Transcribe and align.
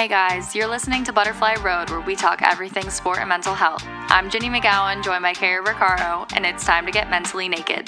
Hey 0.00 0.08
guys, 0.08 0.56
you're 0.56 0.66
listening 0.66 1.04
to 1.04 1.12
Butterfly 1.12 1.56
Road, 1.56 1.90
where 1.90 2.00
we 2.00 2.16
talk 2.16 2.40
everything 2.40 2.88
sport 2.88 3.18
and 3.18 3.28
mental 3.28 3.52
health. 3.52 3.84
I'm 3.84 4.30
Jenny 4.30 4.48
McGowan, 4.48 5.04
joined 5.04 5.20
by 5.20 5.34
Carrie 5.34 5.62
Riccaro, 5.62 6.26
and 6.34 6.46
it's 6.46 6.64
time 6.64 6.86
to 6.86 6.90
get 6.90 7.10
mentally 7.10 7.50
naked. 7.50 7.86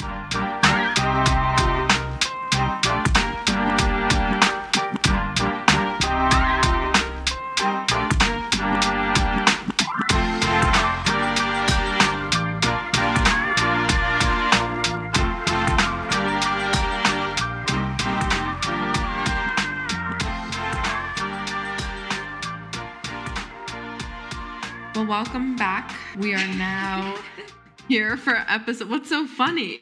Welcome 25.13 25.55
back. 25.57 25.95
We 26.17 26.33
are 26.33 26.55
now 26.55 27.15
here 27.89 28.17
for 28.17 28.35
episode. 28.49 28.89
What's 28.89 29.11
so 29.11 29.27
funny? 29.27 29.79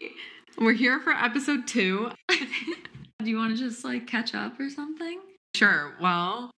We're 0.58 0.72
here 0.72 0.98
for 0.98 1.12
episode 1.12 1.68
two. 1.68 2.10
Do 2.28 3.30
you 3.30 3.36
want 3.36 3.56
to 3.56 3.64
just 3.64 3.84
like 3.84 4.08
catch 4.08 4.34
up 4.34 4.58
or 4.58 4.68
something? 4.68 5.20
Sure. 5.54 5.94
Well, 6.00 6.50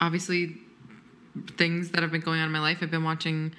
obviously, 0.00 0.54
things 1.58 1.90
that 1.90 2.02
have 2.02 2.12
been 2.12 2.20
going 2.20 2.38
on 2.38 2.46
in 2.46 2.52
my 2.52 2.60
life. 2.60 2.78
I've 2.80 2.92
been 2.92 3.02
watching 3.02 3.52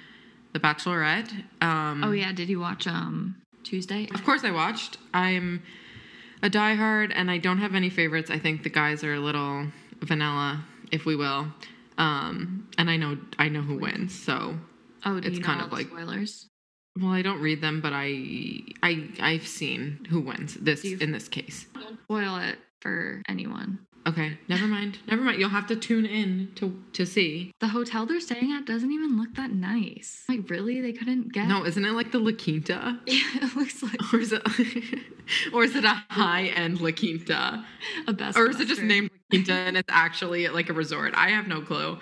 The 0.54 0.60
Bachelorette. 0.60 1.30
Um, 1.60 2.02
Oh 2.02 2.12
yeah, 2.12 2.32
did 2.32 2.48
you 2.48 2.58
watch 2.58 2.86
um 2.86 3.36
Tuesday? 3.64 4.08
Of 4.14 4.24
course, 4.24 4.44
I 4.44 4.50
watched. 4.50 4.96
I'm 5.12 5.62
a 6.42 6.48
diehard, 6.48 7.12
and 7.14 7.30
I 7.30 7.36
don't 7.36 7.58
have 7.58 7.74
any 7.74 7.90
favorites. 7.90 8.30
I 8.30 8.38
think 8.38 8.62
the 8.62 8.70
guys 8.70 9.04
are 9.04 9.12
a 9.12 9.20
little 9.20 9.66
vanilla, 10.00 10.64
if 10.90 11.04
we 11.04 11.16
will. 11.16 11.48
Um, 11.98 12.68
and 12.78 12.88
I 12.88 12.96
know 12.96 13.18
I 13.38 13.48
know 13.48 13.62
who 13.62 13.76
wins. 13.78 14.14
So, 14.18 14.58
Oh, 15.04 15.16
It's 15.18 15.38
kind 15.38 15.60
of 15.60 15.70
like- 15.72 15.88
spoilers? 15.88 16.48
well, 16.96 17.12
I 17.12 17.22
don't 17.22 17.40
read 17.40 17.60
them, 17.60 17.80
but 17.80 17.92
I 17.92 18.62
I 18.82 19.08
I've 19.20 19.46
seen 19.46 20.06
who 20.08 20.20
wins 20.20 20.54
this 20.54 20.84
in 20.84 21.12
this 21.12 21.28
case. 21.28 21.66
Don't 21.74 22.00
spoil 22.04 22.36
it 22.38 22.58
for 22.80 23.22
anyone. 23.28 23.80
Okay, 24.08 24.38
never 24.48 24.66
mind. 24.66 24.98
Never 25.06 25.20
mind. 25.20 25.38
You'll 25.38 25.50
have 25.50 25.66
to 25.66 25.76
tune 25.76 26.06
in 26.06 26.50
to 26.54 26.82
to 26.94 27.04
see. 27.04 27.52
The 27.60 27.68
hotel 27.68 28.06
they're 28.06 28.20
staying 28.20 28.52
at 28.52 28.64
doesn't 28.64 28.90
even 28.90 29.18
look 29.18 29.34
that 29.34 29.50
nice. 29.52 30.24
Like 30.30 30.48
really, 30.48 30.80
they 30.80 30.92
couldn't 30.94 31.30
get. 31.32 31.46
No, 31.46 31.66
isn't 31.66 31.84
it 31.84 31.92
like 31.92 32.10
the 32.12 32.18
La 32.18 32.32
Quinta? 32.32 32.98
Yeah, 33.06 33.18
it 33.42 33.54
looks 33.54 33.82
like 33.82 34.00
Or 34.12 34.18
is 34.20 34.32
it 34.32 34.42
or 35.52 35.64
is 35.64 35.76
it 35.76 35.84
a 35.84 36.02
high 36.08 36.44
end 36.46 36.80
La 36.80 36.90
Quinta? 36.90 37.64
a 38.06 38.12
best. 38.14 38.38
Or 38.38 38.48
is 38.48 38.56
it 38.56 38.68
just 38.68 38.80
Western. 38.80 38.88
named 38.88 39.10
La 39.12 39.18
Quinta 39.30 39.52
and 39.52 39.76
it's 39.76 39.90
actually 39.92 40.48
like 40.48 40.70
a 40.70 40.72
resort? 40.72 41.12
I 41.14 41.28
have 41.30 41.46
no 41.46 41.60
clue. 41.60 41.98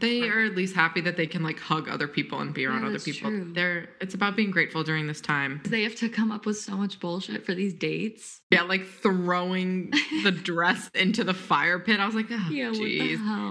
They 0.00 0.28
are 0.28 0.44
at 0.44 0.54
least 0.54 0.74
happy 0.74 1.00
that 1.02 1.16
they 1.16 1.26
can 1.26 1.42
like 1.42 1.58
hug 1.58 1.88
other 1.88 2.08
people 2.08 2.40
and 2.40 2.52
be 2.52 2.66
around 2.66 2.82
Yeah, 2.82 2.88
other 2.88 2.98
people. 2.98 3.30
true. 3.30 3.52
They're 3.52 3.88
it's 4.00 4.14
about 4.14 4.36
being 4.36 4.50
grateful 4.50 4.82
during 4.82 5.06
this 5.06 5.20
time. 5.20 5.60
They 5.64 5.82
have 5.82 5.94
to 5.96 6.08
come 6.08 6.30
up 6.30 6.46
with 6.46 6.58
so 6.58 6.76
much 6.76 7.00
bullshit 7.00 7.44
for 7.46 7.54
these 7.54 7.74
dates. 7.74 8.40
Yeah, 8.50 8.62
like 8.62 8.86
throwing 8.86 9.92
the 10.22 10.30
dress 10.32 10.90
into 10.94 11.24
the 11.24 11.34
fire 11.34 11.78
pit. 11.78 11.98
I 12.00 12.06
was 12.06 12.14
like, 12.14 12.26
oh, 12.30 12.48
Yeah. 12.50 12.70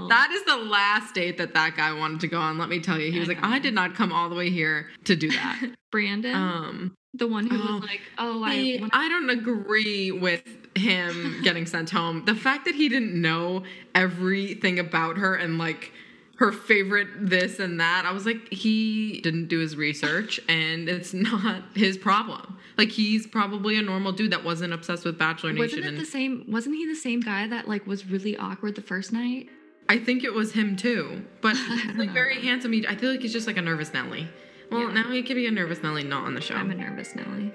That 0.09 0.31
is 0.31 0.43
the 0.45 0.57
last 0.57 1.15
date 1.15 1.37
that 1.37 1.53
that 1.53 1.75
guy 1.75 1.93
wanted 1.93 2.21
to 2.21 2.27
go 2.27 2.39
on. 2.39 2.57
Let 2.57 2.69
me 2.69 2.79
tell 2.79 2.99
you, 2.99 3.11
he 3.11 3.17
I 3.17 3.19
was 3.19 3.27
like, 3.27 3.41
know. 3.41 3.49
I 3.49 3.59
did 3.59 3.73
not 3.73 3.95
come 3.95 4.11
all 4.13 4.29
the 4.29 4.35
way 4.35 4.49
here 4.49 4.89
to 5.05 5.15
do 5.15 5.29
that. 5.31 5.71
Brandon, 5.91 6.35
um, 6.35 6.95
the 7.13 7.27
one 7.27 7.47
who 7.47 7.57
oh, 7.57 7.75
was 7.75 7.83
like, 7.83 8.01
"Oh, 8.17 8.43
I." 8.43 8.79
I, 8.91 9.05
I 9.05 9.09
don't 9.09 9.29
agree 9.29 10.11
with 10.11 10.43
him 10.75 11.39
getting 11.43 11.65
sent 11.65 11.89
home. 11.89 12.25
The 12.25 12.35
fact 12.35 12.65
that 12.65 12.75
he 12.75 12.89
didn't 12.89 13.19
know 13.19 13.63
everything 13.93 14.77
about 14.79 15.17
her 15.17 15.35
and 15.35 15.57
like 15.57 15.93
her 16.37 16.51
favorite 16.51 17.07
this 17.19 17.59
and 17.59 17.79
that, 17.79 18.03
I 18.05 18.11
was 18.11 18.25
like, 18.25 18.51
he 18.51 19.21
didn't 19.21 19.47
do 19.47 19.59
his 19.59 19.75
research 19.77 20.39
and 20.49 20.89
it's 20.89 21.13
not 21.31 21.63
his 21.75 21.97
problem. 21.97 22.57
Like 22.77 22.89
he's 22.89 23.25
probably 23.25 23.77
a 23.77 23.81
normal 23.81 24.11
dude 24.11 24.31
that 24.31 24.43
wasn't 24.43 24.73
obsessed 24.73 25.05
with 25.05 25.17
Bachelor 25.17 25.53
Nation. 25.53 25.79
wasn't 25.79 25.95
it 25.95 25.99
the 25.99 26.05
same? 26.05 26.43
Wasn't 26.49 26.75
he 26.75 26.85
the 26.85 26.95
same 26.95 27.21
guy 27.21 27.47
that 27.47 27.67
like 27.69 27.87
was 27.87 28.05
really 28.05 28.35
awkward 28.37 28.75
the 28.75 28.81
first 28.81 29.13
night? 29.13 29.47
I 29.87 29.97
think 29.97 30.23
it 30.23 30.33
was 30.33 30.51
him 30.51 30.75
too. 30.75 31.23
But 31.41 31.55
he's 31.57 31.95
like 31.95 32.07
know. 32.09 32.13
very 32.13 32.41
handsome. 32.41 32.73
He, 32.73 32.85
I 32.87 32.95
feel 32.95 33.11
like 33.11 33.21
he's 33.21 33.33
just 33.33 33.47
like 33.47 33.57
a 33.57 33.61
nervous 33.61 33.93
Nelly. 33.93 34.27
Well, 34.71 34.81
Yeah. 34.89 35.03
now 35.03 35.11
he 35.11 35.23
could 35.23 35.35
be 35.35 35.45
a 35.47 35.51
nervous 35.51 35.83
Nelly, 35.83 36.03
not 36.03 36.25
on 36.25 36.33
the 36.33 36.41
show. 36.41 36.55
I'm 36.55 36.71
a 36.71 36.75
nervous 36.75 37.15
Nelly. 37.15 37.53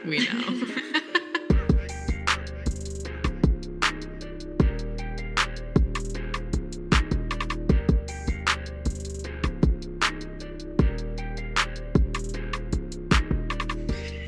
we 0.06 0.20
know. 0.20 1.18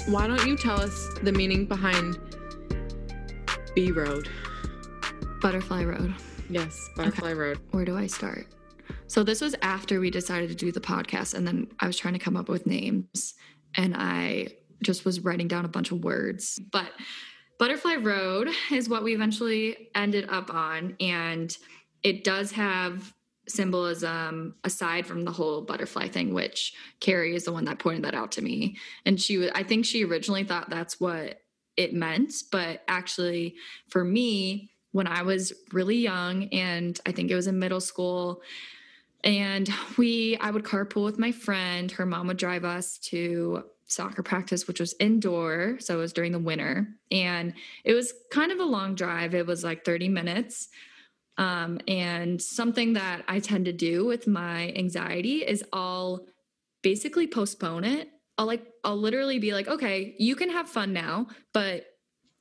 Why 0.07 0.27
don't 0.27 0.47
you 0.47 0.55
tell 0.55 0.79
us 0.79 1.09
the 1.23 1.33
meaning 1.33 1.65
behind 1.65 2.19
B 3.75 3.91
Road? 3.91 4.29
Butterfly 5.41 5.85
Road. 5.85 6.15
Yes, 6.51 6.91
Butterfly 6.95 7.33
Road. 7.33 7.59
Where 7.71 7.87
do 7.87 7.97
I 7.97 8.07
start? 8.07 8.47
So 9.07 9.25
this 9.25 9.41
was 9.41 9.57
after 9.63 10.01
we 10.01 10.11
decided 10.11 10.51
to 10.51 10.55
do 10.55 10.71
the 10.71 10.81
podcast, 10.81 11.33
and 11.33 11.47
then 11.47 11.69
I 11.81 11.87
was 11.87 11.97
trying 11.97 12.13
to 12.13 12.21
come 12.21 12.37
up 12.37 12.51
with 12.51 12.67
names, 12.67 13.33
and 13.77 13.95
I 13.97 14.49
just 14.83 15.07
was 15.07 15.21
writing 15.21 15.49
down 15.49 15.65
a 15.65 15.69
bunch 15.69 15.91
of 15.91 16.05
words. 16.05 16.61
But 16.71 16.91
Butterfly 17.59 17.97
Road 17.97 18.51
is 18.71 18.91
what 18.91 19.05
we 19.05 19.15
eventually 19.15 19.89
ended 19.95 20.29
up 20.29 20.53
on, 20.53 20.97
and 21.01 21.57
it 22.03 22.25
does 22.25 22.53
have 22.53 23.15
symbolism 23.49 24.11
um, 24.11 24.55
aside 24.65 25.07
from 25.07 25.25
the 25.25 25.33
whole 25.33 25.63
butterfly 25.63 26.09
thing, 26.09 26.33
which 26.33 26.75
Carrie 27.01 27.35
is 27.35 27.45
the 27.45 27.53
one 27.53 27.65
that 27.65 27.79
pointed 27.79 28.05
that 28.05 28.15
out 28.15 28.33
to 28.33 28.43
me, 28.43 28.77
and 29.05 29.21
she 29.21 29.39
was. 29.39 29.51
I 29.55 29.63
think 29.63 29.85
she 29.85 30.05
originally 30.05 30.45
thought 30.45 30.71
that's 30.71 31.01
what 31.01 31.41
it 31.77 31.93
meant, 31.93 32.33
but 32.53 32.83
actually, 32.89 33.57
for 33.89 34.05
me, 34.05 34.71
when 34.95 35.09
I 35.09 35.23
was 35.23 35.53
really 35.73 35.97
young 35.97 36.45
and 36.51 36.99
I 37.05 37.11
think 37.11 37.29
it 37.29 37.35
was 37.35 37.49
in 37.49 37.59
middle 37.59 37.81
school 37.81 38.43
and 39.25 39.69
we 39.97 40.37
I 40.41 40.53
would 40.53 40.63
carpool 40.63 41.05
with 41.05 41.19
my 41.19 41.33
friend 41.33 41.91
her 41.91 42.07
mom 42.07 42.29
would 42.29 42.37
drive 42.37 42.65
us 42.65 42.99
to 42.99 43.65
soccer 43.87 44.23
practice 44.23 44.69
which 44.69 44.79
was 44.79 44.95
indoor 45.01 45.79
so 45.81 45.95
it 45.99 46.01
was 46.01 46.13
during 46.13 46.31
the 46.31 46.39
winter 46.39 46.87
and 47.11 47.55
it 47.83 47.93
was 47.93 48.15
kind 48.31 48.53
of 48.53 48.61
a 48.61 48.65
long 48.65 48.95
drive 48.95 49.35
it 49.35 49.47
was 49.47 49.65
like 49.65 49.85
30 49.85 50.11
minutes 50.11 50.69
um, 51.37 51.81
and 51.89 52.41
something 52.41 52.93
that 52.95 53.25
I 53.27 53.41
tend 53.41 53.65
to 53.65 53.73
do 53.73 54.05
with 54.05 54.27
my 54.27 54.73
anxiety 54.77 55.39
is 55.39 55.65
I'll 55.73 56.27
basically 56.83 57.27
postpone 57.27 57.85
it 57.85 58.11
I'll 58.37 58.47
like 58.47 58.67
I'll 58.85 58.97
literally 58.97 59.39
be 59.39 59.53
like 59.53 59.69
okay 59.69 60.15
you 60.19 60.37
can 60.37 60.51
have 60.51 60.69
fun 60.69 60.93
now 60.93 61.29
but 61.53 61.87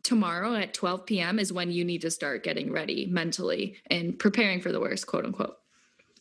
tomorrow 0.03 0.53
at 0.55 0.73
12 0.73 1.05
p.m. 1.05 1.39
is 1.39 1.53
when 1.53 1.71
you 1.71 1.83
need 1.83 2.01
to 2.01 2.11
start 2.11 2.43
getting 2.43 2.71
ready 2.71 3.07
mentally 3.07 3.77
and 3.89 4.19
preparing 4.19 4.61
for 4.61 4.71
the 4.71 4.79
worst, 4.79 5.07
quote 5.07 5.25
unquote. 5.25 5.57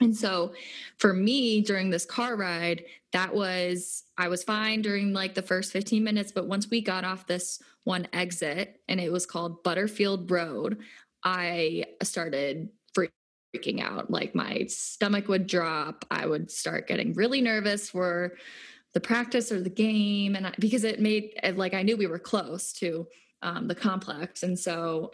And 0.01 0.17
so 0.17 0.53
for 0.99 1.13
me 1.13 1.61
during 1.61 1.91
this 1.91 2.05
car 2.05 2.35
ride, 2.37 2.85
that 3.13 3.35
was, 3.35 4.05
I 4.17 4.29
was 4.29 4.43
fine 4.43 4.83
during 4.83 5.13
like 5.13 5.35
the 5.35 5.43
first 5.43 5.73
15 5.73 6.03
minutes. 6.03 6.33
But 6.33 6.47
once 6.47 6.71
we 6.71 6.81
got 6.81 7.05
off 7.05 7.27
this 7.27 7.61
one 7.85 8.09
exit 8.13 8.81
and 8.89 9.01
it 9.01 9.13
was 9.13 9.27
called 9.27 9.63
Butterfield 9.63 10.31
Road, 10.31 10.79
I 11.25 11.85
started 12.03 12.69
freaking 12.97 13.81
out. 13.81 14.11
Like 14.11 14.35
my 14.35 14.67
stomach 14.69 15.29
would 15.29 15.47
drop. 15.47 16.05
I 16.11 16.27
would 16.27 16.51
start 16.51 16.89
getting 16.89 17.13
really 17.15 17.41
nervous 17.41 17.91
for 17.91 18.37
the 18.95 19.01
practice 19.01 19.51
or 19.51 19.61
the 19.61 19.71
game. 19.71 20.35
And 20.35 20.47
I, 20.47 20.55
because 20.59 20.85
it 20.85 21.01
made, 21.01 21.33
like, 21.55 21.75
I 21.75 21.83
knew 21.83 21.97
we 21.97 22.07
were 22.07 22.19
close 22.19 22.73
to 22.75 23.07
um, 23.41 23.69
the 23.69 23.75
complex. 23.75 24.43
And 24.43 24.59
so 24.59 25.13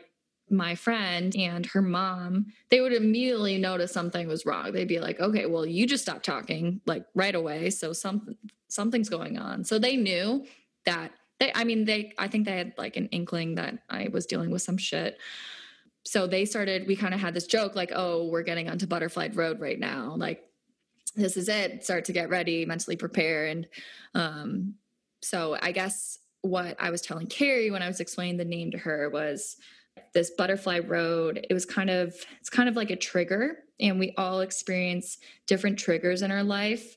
my 0.51 0.75
friend 0.75 1.35
and 1.37 1.67
her 1.67 1.83
mom, 1.83 2.47
they 2.71 2.81
would 2.81 2.93
immediately 2.93 3.59
notice 3.59 3.93
something 3.93 4.27
was 4.27 4.47
wrong. 4.47 4.73
They'd 4.73 4.89
be 4.89 5.01
like, 5.01 5.21
okay, 5.21 5.47
well, 5.47 5.67
you 5.67 5.87
just 5.87 6.05
stopped 6.05 6.25
talking 6.25 6.81
like 6.87 7.05
right 7.15 7.35
away. 7.35 7.71
So 7.71 7.93
something 7.93 8.37
something's 8.69 9.09
going 9.09 9.39
on. 9.39 9.65
So 9.65 9.79
they 9.79 9.97
knew 9.97 10.47
that 10.85 11.13
they 11.39 11.53
I 11.55 11.65
mean, 11.65 11.85
they 11.85 12.13
I 12.19 12.29
think 12.29 12.47
they 12.47 12.57
had 12.57 12.73
like 12.79 12.97
an 12.97 13.09
inkling 13.09 13.57
that 13.57 13.79
I 13.89 14.09
was 14.13 14.27
dealing 14.27 14.51
with 14.51 14.63
some 14.63 14.79
shit. 14.79 15.19
So 16.09 16.27
they 16.27 16.47
started, 16.47 16.87
we 16.87 16.97
kind 16.97 17.13
of 17.13 17.21
had 17.21 17.35
this 17.35 17.47
joke 17.47 17.77
like, 17.77 17.93
oh, 17.95 18.29
we're 18.29 18.43
getting 18.43 18.71
onto 18.71 18.87
Butterfly 18.87 19.29
Road 19.35 19.61
right 19.61 19.79
now. 19.79 20.15
Like, 20.17 20.43
this 21.15 21.37
is 21.37 21.51
it. 21.51 21.85
Start 21.85 22.07
to 22.07 22.15
get 22.15 22.31
ready, 22.31 22.65
mentally 22.65 22.97
prepare. 22.97 23.45
And 23.45 23.69
um, 24.15 24.75
so 25.21 25.59
I 25.61 25.71
guess 25.73 26.19
what 26.41 26.77
I 26.81 26.89
was 26.89 27.03
telling 27.03 27.27
Carrie 27.27 27.71
when 27.71 27.83
I 27.83 27.89
was 27.89 28.01
explaining 28.01 28.39
the 28.39 28.47
name 28.47 28.71
to 28.71 28.79
her 28.79 29.11
was 29.11 29.59
this 30.15 30.31
butterfly 30.31 30.79
road 30.79 31.45
it 31.51 31.53
was 31.53 31.67
kind 31.67 31.91
of 31.91 32.15
it's 32.39 32.49
kind 32.49 32.69
of 32.69 32.77
like 32.77 32.91
a 32.91 32.97
trigger 32.97 33.59
and 33.81 33.99
we 33.99 34.15
all 34.17 34.41
experience 34.41 35.19
different 35.49 35.77
triggers 35.77 36.23
in 36.23 36.31
our 36.31 36.45
life 36.45 36.97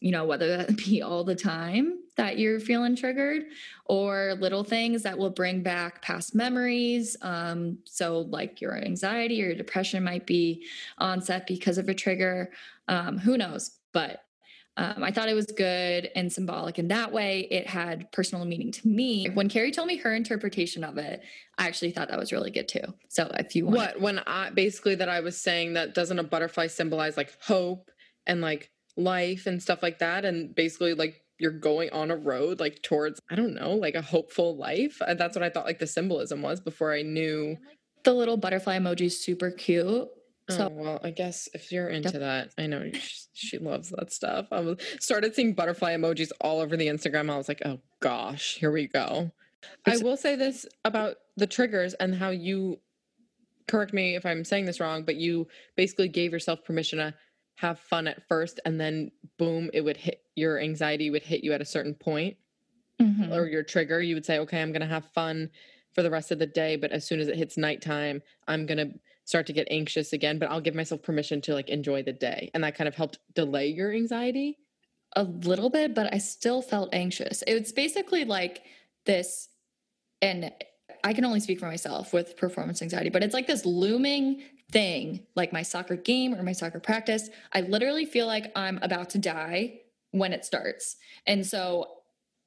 you 0.00 0.10
know 0.10 0.24
whether 0.24 0.56
that 0.56 0.76
be 0.84 1.00
all 1.00 1.22
the 1.22 1.36
time 1.36 2.00
that 2.18 2.38
you're 2.38 2.60
feeling 2.60 2.94
triggered 2.94 3.44
or 3.86 4.34
little 4.38 4.64
things 4.64 5.02
that 5.04 5.16
will 5.16 5.30
bring 5.30 5.62
back 5.62 6.02
past 6.02 6.34
memories. 6.34 7.16
Um, 7.22 7.78
so, 7.84 8.26
like 8.28 8.60
your 8.60 8.76
anxiety 8.76 9.42
or 9.42 9.46
your 9.46 9.54
depression 9.54 10.04
might 10.04 10.26
be 10.26 10.66
onset 10.98 11.46
because 11.46 11.78
of 11.78 11.88
a 11.88 11.94
trigger. 11.94 12.50
Um, 12.88 13.16
who 13.18 13.38
knows? 13.38 13.70
But 13.92 14.20
um, 14.76 15.02
I 15.02 15.10
thought 15.10 15.28
it 15.28 15.34
was 15.34 15.46
good 15.46 16.10
and 16.14 16.32
symbolic 16.32 16.78
in 16.78 16.88
that 16.88 17.12
way. 17.12 17.48
It 17.50 17.66
had 17.66 18.10
personal 18.12 18.44
meaning 18.44 18.70
to 18.72 18.86
me. 18.86 19.28
When 19.28 19.48
Carrie 19.48 19.72
told 19.72 19.88
me 19.88 19.96
her 19.96 20.14
interpretation 20.14 20.84
of 20.84 20.98
it, 20.98 21.22
I 21.56 21.66
actually 21.66 21.92
thought 21.92 22.08
that 22.08 22.18
was 22.18 22.32
really 22.32 22.50
good 22.50 22.68
too. 22.68 22.94
So 23.08 23.30
if 23.38 23.56
you 23.56 23.66
want 23.66 23.76
what 23.76 24.00
when 24.00 24.18
I 24.20 24.50
basically 24.50 24.96
that 24.96 25.08
I 25.08 25.20
was 25.20 25.40
saying 25.40 25.72
that 25.74 25.94
doesn't 25.94 26.18
a 26.18 26.24
butterfly 26.24 26.66
symbolize 26.68 27.16
like 27.16 27.36
hope 27.42 27.90
and 28.26 28.40
like 28.40 28.70
life 28.96 29.46
and 29.46 29.62
stuff 29.62 29.82
like 29.82 29.98
that, 30.00 30.24
and 30.24 30.54
basically 30.54 30.94
like 30.94 31.22
you're 31.38 31.50
going 31.52 31.90
on 31.90 32.10
a 32.10 32.16
road 32.16 32.60
like 32.60 32.82
towards 32.82 33.20
I 33.30 33.34
don't 33.34 33.54
know 33.54 33.72
like 33.72 33.94
a 33.94 34.02
hopeful 34.02 34.56
life. 34.56 35.00
Uh, 35.00 35.14
that's 35.14 35.36
what 35.36 35.42
I 35.42 35.50
thought 35.50 35.66
like 35.66 35.78
the 35.78 35.86
symbolism 35.86 36.42
was 36.42 36.60
before 36.60 36.92
I 36.92 37.02
knew. 37.02 37.56
The 38.04 38.14
little 38.14 38.36
butterfly 38.36 38.78
emoji 38.78 39.02
is 39.02 39.22
super 39.22 39.50
cute. 39.50 40.08
So 40.50 40.66
oh, 40.66 40.68
well, 40.70 41.00
I 41.04 41.10
guess 41.10 41.46
if 41.52 41.70
you're 41.70 41.88
into 41.88 42.12
yep. 42.12 42.20
that, 42.20 42.54
I 42.56 42.66
know 42.66 42.90
she, 42.92 43.26
she, 43.34 43.58
loves 43.58 43.90
that 43.90 44.10
stuff. 44.10 44.46
I 44.50 44.60
was, 44.60 44.78
started 44.98 45.34
seeing 45.34 45.52
butterfly 45.52 45.94
emojis 45.94 46.30
all 46.40 46.60
over 46.60 46.74
the 46.74 46.86
Instagram. 46.86 47.30
I 47.30 47.36
was 47.36 47.48
like, 47.48 47.60
oh 47.66 47.80
gosh, 48.00 48.56
here 48.58 48.72
we 48.72 48.86
go. 48.86 49.30
I 49.86 49.98
will 49.98 50.16
say 50.16 50.36
this 50.36 50.64
about 50.86 51.16
the 51.36 51.46
triggers 51.46 51.92
and 51.94 52.14
how 52.14 52.30
you 52.30 52.78
correct 53.66 53.92
me 53.92 54.16
if 54.16 54.24
I'm 54.24 54.44
saying 54.44 54.64
this 54.64 54.80
wrong, 54.80 55.04
but 55.04 55.16
you 55.16 55.46
basically 55.76 56.08
gave 56.08 56.32
yourself 56.32 56.64
permission 56.64 56.98
to 56.98 57.14
have 57.56 57.78
fun 57.78 58.06
at 58.06 58.26
first, 58.28 58.60
and 58.64 58.80
then 58.80 59.10
boom, 59.36 59.68
it 59.74 59.82
would 59.82 59.96
hit 59.96 60.22
your 60.38 60.60
anxiety 60.60 61.10
would 61.10 61.22
hit 61.22 61.44
you 61.44 61.52
at 61.52 61.60
a 61.60 61.66
certain 61.66 61.94
point, 61.94 62.36
mm-hmm. 63.00 63.32
or 63.32 63.46
your 63.46 63.62
trigger. 63.62 64.00
You 64.00 64.14
would 64.14 64.24
say, 64.24 64.38
okay, 64.38 64.62
I'm 64.62 64.72
gonna 64.72 64.86
have 64.86 65.04
fun 65.12 65.50
for 65.92 66.02
the 66.02 66.10
rest 66.10 66.30
of 66.30 66.38
the 66.38 66.46
day, 66.46 66.76
but 66.76 66.92
as 66.92 67.06
soon 67.06 67.20
as 67.20 67.28
it 67.28 67.36
hits 67.36 67.56
nighttime, 67.56 68.22
I'm 68.46 68.66
gonna 68.66 68.90
start 69.24 69.46
to 69.46 69.52
get 69.52 69.68
anxious 69.70 70.14
again, 70.14 70.38
but 70.38 70.50
I'll 70.50 70.60
give 70.60 70.74
myself 70.74 71.02
permission 71.02 71.42
to 71.42 71.54
like 71.54 71.68
enjoy 71.68 72.02
the 72.02 72.14
day. 72.14 72.50
And 72.54 72.64
that 72.64 72.74
kind 72.74 72.88
of 72.88 72.94
helped 72.94 73.18
delay 73.34 73.68
your 73.68 73.92
anxiety? 73.92 74.58
A 75.16 75.24
little 75.24 75.68
bit, 75.68 75.94
but 75.94 76.12
I 76.14 76.18
still 76.18 76.62
felt 76.62 76.88
anxious. 76.94 77.42
It's 77.46 77.72
basically 77.72 78.24
like 78.24 78.62
this, 79.04 79.48
and 80.22 80.50
I 81.04 81.12
can 81.12 81.24
only 81.24 81.40
speak 81.40 81.60
for 81.60 81.66
myself 81.66 82.12
with 82.12 82.36
performance 82.36 82.80
anxiety, 82.80 83.10
but 83.10 83.22
it's 83.22 83.34
like 83.34 83.46
this 83.46 83.66
looming 83.66 84.42
thing, 84.70 85.26
like 85.34 85.52
my 85.52 85.62
soccer 85.62 85.96
game 85.96 86.34
or 86.34 86.42
my 86.42 86.52
soccer 86.52 86.80
practice. 86.80 87.28
I 87.52 87.62
literally 87.62 88.04
feel 88.04 88.26
like 88.26 88.52
I'm 88.56 88.78
about 88.82 89.10
to 89.10 89.18
die 89.18 89.80
when 90.12 90.32
it 90.32 90.44
starts. 90.44 90.96
And 91.26 91.46
so 91.46 91.86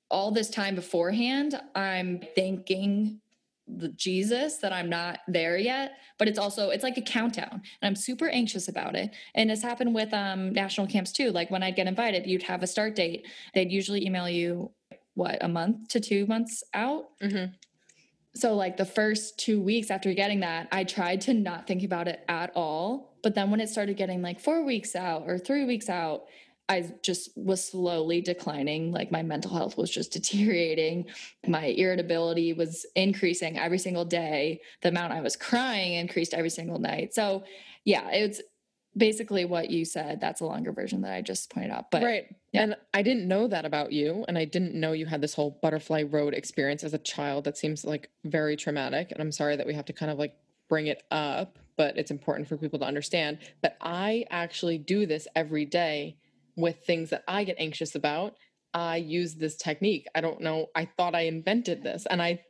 all 0.09 0.31
this 0.31 0.49
time 0.49 0.75
beforehand, 0.75 1.59
I'm 1.75 2.21
thinking 2.35 3.21
the 3.67 3.89
Jesus 3.89 4.57
that 4.57 4.73
I'm 4.73 4.89
not 4.89 5.19
there 5.27 5.57
yet, 5.57 5.93
but 6.17 6.27
it's 6.27 6.39
also 6.39 6.71
it's 6.71 6.83
like 6.83 6.97
a 6.97 7.01
countdown 7.01 7.53
and 7.53 7.61
I'm 7.83 7.95
super 7.95 8.27
anxious 8.27 8.67
about 8.67 8.95
it. 8.95 9.11
And 9.33 9.49
it's 9.49 9.61
happened 9.61 9.95
with 9.95 10.13
um 10.13 10.51
national 10.51 10.87
camps 10.87 11.11
too. 11.11 11.31
Like 11.31 11.49
when 11.49 11.63
I'd 11.63 11.75
get 11.75 11.87
invited, 11.87 12.27
you'd 12.27 12.43
have 12.43 12.63
a 12.63 12.67
start 12.67 12.95
date. 12.95 13.27
They'd 13.53 13.71
usually 13.71 14.05
email 14.05 14.27
you 14.29 14.71
what 15.13 15.37
a 15.43 15.47
month 15.47 15.89
to 15.89 15.99
two 15.99 16.25
months 16.25 16.63
out. 16.73 17.09
Mm-hmm. 17.21 17.53
So 18.33 18.55
like 18.55 18.77
the 18.77 18.85
first 18.85 19.37
two 19.37 19.61
weeks 19.61 19.91
after 19.91 20.13
getting 20.13 20.39
that, 20.39 20.67
I 20.71 20.83
tried 20.83 21.21
to 21.21 21.33
not 21.33 21.67
think 21.67 21.83
about 21.83 22.07
it 22.07 22.21
at 22.27 22.51
all. 22.55 23.17
But 23.23 23.35
then 23.35 23.51
when 23.51 23.59
it 23.59 23.69
started 23.69 23.97
getting 23.97 24.21
like 24.21 24.39
four 24.39 24.63
weeks 24.63 24.95
out 24.95 25.23
or 25.27 25.37
three 25.37 25.65
weeks 25.65 25.89
out, 25.89 26.23
I 26.71 26.89
just 27.03 27.29
was 27.35 27.63
slowly 27.63 28.21
declining. 28.21 28.91
Like 28.91 29.11
my 29.11 29.23
mental 29.23 29.53
health 29.53 29.77
was 29.77 29.89
just 29.89 30.13
deteriorating. 30.13 31.07
My 31.45 31.65
irritability 31.65 32.53
was 32.53 32.85
increasing 32.95 33.59
every 33.59 33.77
single 33.77 34.05
day. 34.05 34.61
The 34.81 34.89
amount 34.89 35.11
I 35.11 35.19
was 35.19 35.35
crying 35.35 35.95
increased 35.95 36.33
every 36.33 36.49
single 36.49 36.79
night. 36.79 37.13
So, 37.13 37.43
yeah, 37.83 38.09
it's 38.11 38.41
basically 38.95 39.43
what 39.43 39.69
you 39.69 39.83
said. 39.83 40.21
That's 40.21 40.39
a 40.39 40.45
longer 40.45 40.71
version 40.71 41.01
that 41.01 41.11
I 41.11 41.21
just 41.21 41.53
pointed 41.53 41.71
out. 41.71 41.91
But 41.91 42.03
right. 42.03 42.25
Yeah. 42.53 42.63
And 42.63 42.75
I 42.93 43.01
didn't 43.01 43.27
know 43.27 43.47
that 43.47 43.65
about 43.65 43.91
you. 43.91 44.23
And 44.29 44.37
I 44.37 44.45
didn't 44.45 44.73
know 44.73 44.93
you 44.93 45.05
had 45.05 45.21
this 45.21 45.33
whole 45.33 45.59
butterfly 45.61 46.03
road 46.03 46.33
experience 46.33 46.85
as 46.85 46.93
a 46.93 46.99
child 46.99 47.43
that 47.45 47.57
seems 47.57 47.83
like 47.83 48.09
very 48.23 48.55
traumatic. 48.55 49.11
And 49.11 49.21
I'm 49.21 49.31
sorry 49.33 49.57
that 49.57 49.67
we 49.67 49.73
have 49.73 49.85
to 49.85 49.93
kind 49.93 50.11
of 50.11 50.17
like 50.17 50.35
bring 50.69 50.87
it 50.87 51.03
up, 51.11 51.59
but 51.75 51.97
it's 51.97 52.11
important 52.11 52.47
for 52.47 52.55
people 52.55 52.79
to 52.79 52.85
understand. 52.85 53.39
But 53.61 53.75
I 53.81 54.25
actually 54.29 54.77
do 54.77 55.05
this 55.05 55.27
every 55.35 55.65
day 55.65 56.15
with 56.61 56.85
things 56.85 57.09
that 57.09 57.23
I 57.27 57.43
get 57.43 57.57
anxious 57.59 57.95
about, 57.95 58.35
I 58.73 58.97
use 58.97 59.35
this 59.35 59.57
technique. 59.57 60.07
I 60.15 60.21
don't 60.21 60.41
know. 60.41 60.67
I 60.75 60.85
thought 60.85 61.15
I 61.15 61.21
invented 61.21 61.83
this. 61.83 62.05
And 62.09 62.21
I, 62.21 62.41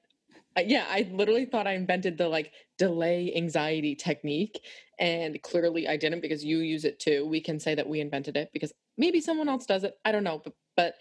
yeah, 0.57 0.85
I 0.87 1.09
literally 1.11 1.45
thought 1.45 1.67
I 1.67 1.73
invented 1.73 2.17
the 2.17 2.27
like 2.27 2.51
delay 2.77 3.33
anxiety 3.35 3.95
technique. 3.95 4.61
And 4.99 5.41
clearly 5.41 5.87
I 5.87 5.97
didn't 5.97 6.21
because 6.21 6.43
you 6.43 6.59
use 6.59 6.85
it 6.85 6.99
too. 6.99 7.25
We 7.25 7.41
can 7.41 7.59
say 7.59 7.73
that 7.75 7.87
we 7.87 8.01
invented 8.01 8.37
it 8.37 8.49
because 8.53 8.71
maybe 8.97 9.19
someone 9.19 9.49
else 9.49 9.65
does 9.65 9.83
it. 9.83 9.97
I 10.05 10.11
don't 10.11 10.23
know. 10.23 10.41
But, 10.43 10.53
but 10.75 10.95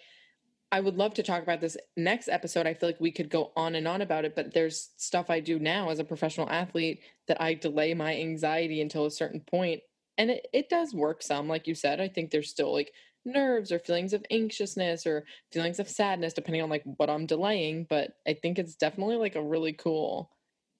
I 0.73 0.81
would 0.81 0.97
love 0.97 1.15
to 1.15 1.23
talk 1.23 1.43
about 1.43 1.61
this 1.61 1.77
next 1.97 2.29
episode. 2.29 2.67
I 2.67 2.75
feel 2.75 2.89
like 2.89 3.01
we 3.01 3.11
could 3.11 3.29
go 3.29 3.51
on 3.57 3.75
and 3.75 3.89
on 3.89 4.03
about 4.03 4.25
it, 4.25 4.37
but 4.37 4.55
there's 4.55 4.91
stuff 4.97 5.29
I 5.29 5.41
do 5.41 5.59
now 5.59 5.91
as 5.91 5.99
a 5.99 6.05
professional 6.05 6.49
athlete 6.49 7.01
that 7.27 7.43
I 7.43 7.55
delay 7.55 7.93
my 7.93 8.17
anxiety 8.17 8.81
until 8.81 9.05
a 9.05 9.11
certain 9.11 9.41
point 9.41 9.81
and 10.21 10.31
it, 10.31 10.47
it 10.53 10.69
does 10.69 10.93
work 10.93 11.23
some 11.23 11.49
like 11.49 11.67
you 11.67 11.75
said 11.75 12.01
i 12.01 12.07
think 12.07 12.31
there's 12.31 12.51
still 12.51 12.73
like 12.73 12.93
nerves 13.25 13.73
or 13.73 13.79
feelings 13.79 14.13
of 14.13 14.25
anxiousness 14.31 15.07
or 15.07 15.25
feelings 15.51 15.79
of 15.79 15.89
sadness 15.89 16.33
depending 16.33 16.63
on 16.63 16.71
like 16.71 16.83
what 16.97 17.11
i'm 17.11 17.27
delaying 17.27 17.87
but 17.89 18.13
i 18.27 18.35
think 18.35 18.59
it's 18.59 18.75
definitely 18.75 19.17
like 19.17 19.35
a 19.35 19.43
really 19.43 19.73
cool 19.73 20.31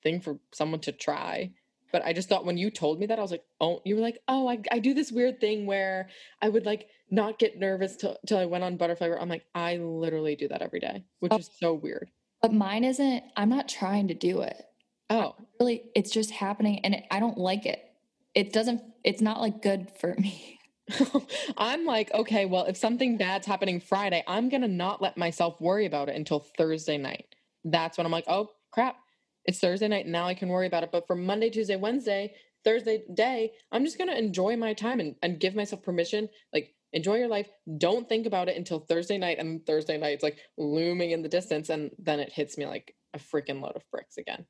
thing 0.03 0.21
for 0.21 0.39
someone 0.53 0.81
to 0.81 0.93
try 0.93 1.51
but 1.93 2.05
i 2.05 2.13
just 2.13 2.29
thought 2.29 2.47
when 2.47 2.59
you 2.59 2.71
told 2.71 3.01
me 3.01 3.07
that 3.07 3.19
i 3.19 3.23
was 3.23 3.31
like 3.31 3.45
oh 3.61 3.81
you 3.85 3.95
were 3.95 4.01
like 4.03 4.19
oh 4.29 4.49
i, 4.49 4.59
I 4.71 4.79
do 4.79 4.95
this 4.95 5.11
weird 5.11 5.41
thing 5.41 5.67
where 5.67 6.09
i 6.41 6.49
would 6.49 6.67
like 6.67 6.87
not 7.11 7.39
get 7.39 7.59
nervous 7.59 7.97
till, 7.97 8.17
till 8.27 8.39
i 8.39 8.47
went 8.47 8.65
on 8.65 8.77
butterfly 8.77 9.11
i'm 9.19 9.29
like 9.29 9.45
i 9.55 9.77
literally 9.77 10.37
do 10.37 10.49
that 10.49 10.63
every 10.63 10.81
day 10.81 11.05
which 11.21 11.33
oh, 11.33 11.39
is 11.39 11.51
so 11.59 11.75
weird. 11.75 12.11
But 12.41 12.55
mine 12.55 12.85
isn't 12.85 13.25
i'm 13.37 13.51
not 13.51 13.69
trying 13.69 14.09
to 14.09 14.15
do 14.15 14.41
it. 14.41 14.63
Oh. 15.11 15.35
really 15.59 15.83
it's 15.95 16.11
just 16.11 16.31
happening 16.31 16.81
and 16.85 16.95
it, 16.95 17.05
i 17.11 17.21
don't 17.21 17.37
like 17.37 17.67
it 17.67 17.90
it 18.35 18.53
doesn't 18.53 18.81
it's 19.05 19.21
not 19.21 19.41
like 19.41 19.63
good 19.63 19.91
for 19.99 20.15
me 20.19 20.59
I'm 21.57 21.85
like, 21.85 22.13
okay, 22.15 22.47
well, 22.47 22.65
if 22.65 22.77
something 22.77 23.17
bad's 23.17 23.47
happening 23.47 23.81
Friday, 23.81 24.23
I'm 24.27 24.49
going 24.49 24.63
to 24.63 24.69
not 24.69 25.03
let 25.03 25.17
myself 25.17 25.61
worry 25.61 25.87
about 25.87 26.09
it 26.09 26.17
until 26.17 26.47
Thursday 26.59 26.99
night. 26.99 27.27
That's 27.65 27.99
when 27.99 28.07
I'm 28.07 28.13
like, 28.13 28.25
oh, 28.29 28.51
crap. 28.73 28.97
It's 29.45 29.59
Thursday 29.59 29.89
night. 29.89 30.07
Now 30.07 30.27
I 30.27 30.35
can 30.35 30.49
worry 30.49 30.67
about 30.67 30.85
it. 30.85 30.93
But 30.93 31.07
for 31.07 31.17
Monday, 31.17 31.51
Tuesday, 31.51 31.77
Wednesday, 31.77 32.35
Thursday 32.65 33.05
day, 33.15 33.53
I'm 33.73 33.85
just 33.85 33.99
going 33.99 34.11
to 34.11 34.19
enjoy 34.19 34.57
my 34.57 34.75
time 34.75 35.01
and, 35.01 35.17
and 35.23 35.41
give 35.41 35.55
myself 35.55 35.83
permission. 35.83 36.29
Like, 36.53 36.75
enjoy 36.93 37.17
your 37.17 37.29
life. 37.29 37.49
Don't 37.79 38.09
think 38.09 38.27
about 38.27 38.49
it 38.49 38.57
until 38.57 38.81
Thursday 38.81 39.19
night. 39.19 39.39
And 39.39 39.65
Thursday 39.67 39.97
night, 39.97 40.15
it's 40.15 40.23
like 40.23 40.39
looming 40.59 41.13
in 41.13 41.23
the 41.23 41.29
distance. 41.29 41.71
And 41.71 41.91
then 41.99 42.21
it 42.21 42.33
hits 42.33 42.59
me 42.59 42.67
like 42.67 42.95
a 43.15 43.19
freaking 43.19 43.63
load 43.63 43.77
of 43.77 43.83
bricks 43.91 44.19
again. 44.19 44.47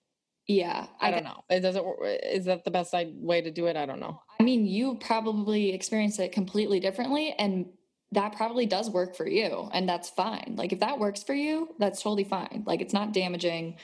Yeah, 0.51 0.87
I, 1.01 1.09
I 1.09 1.11
don't 1.13 1.23
know. 1.23 1.45
It 1.49 1.61
doesn't. 1.61 1.87
Eh, 2.05 2.19
is 2.33 2.47
that 2.47 2.65
the 2.65 2.73
best 2.73 2.93
way 2.93 3.41
to 3.41 3.53
do 3.53 3.67
it? 3.67 3.77
I 3.77 3.87
don't 3.87 4.01
know. 4.01 4.21
I 4.41 4.43
mean, 4.43 4.67
you 4.67 4.97
probably 4.97 5.73
experience 5.73 6.19
it 6.19 6.33
completely 6.33 6.81
differently, 6.81 7.35
and 7.39 7.67
that 8.11 8.35
probably 8.35 8.67
does 8.67 8.91
work 8.91 9.15
for 9.15 9.29
you, 9.29 9.69
and 9.73 9.89
that's 9.89 10.11
fine. 10.11 10.55
Like 10.57 10.73
if 10.73 10.81
that 10.81 10.99
works 10.99 11.23
for 11.23 11.35
you, 11.35 11.69
that's 11.79 12.03
totally 12.03 12.25
fine. 12.25 12.65
Like 12.67 12.81
it's 12.81 12.93
not 12.93 13.13
damaging 13.13 13.77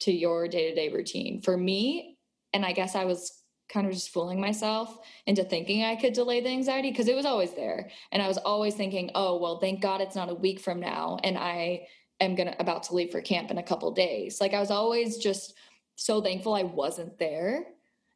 to 0.00 0.12
your 0.12 0.46
day 0.46 0.68
to 0.68 0.74
day 0.74 0.90
routine. 0.90 1.40
For 1.40 1.56
me, 1.56 2.18
and 2.52 2.66
I 2.66 2.72
guess 2.72 2.94
I 2.94 3.06
was 3.06 3.40
kind 3.70 3.86
of 3.86 3.94
just 3.94 4.10
fooling 4.10 4.38
myself 4.38 4.98
into 5.26 5.42
thinking 5.42 5.84
I 5.84 5.96
could 5.96 6.12
delay 6.12 6.42
the 6.42 6.50
anxiety 6.50 6.90
because 6.90 7.08
it 7.08 7.16
was 7.16 7.24
always 7.24 7.54
there, 7.54 7.88
and 8.12 8.20
I 8.20 8.28
was 8.28 8.36
always 8.36 8.74
thinking, 8.74 9.10
oh 9.14 9.40
well, 9.40 9.58
thank 9.58 9.80
God 9.80 10.02
it's 10.02 10.16
not 10.16 10.28
a 10.28 10.34
week 10.34 10.60
from 10.60 10.80
now, 10.80 11.16
and 11.24 11.38
I 11.38 11.86
am 12.20 12.34
gonna 12.34 12.56
about 12.58 12.82
to 12.84 12.94
leave 12.94 13.10
for 13.10 13.22
camp 13.22 13.50
in 13.50 13.56
a 13.56 13.62
couple 13.62 13.90
days. 13.92 14.38
Like 14.38 14.52
I 14.52 14.60
was 14.60 14.70
always 14.70 15.16
just 15.16 15.54
so 15.96 16.20
thankful 16.20 16.54
I 16.54 16.62
wasn't 16.62 17.18
there. 17.18 17.64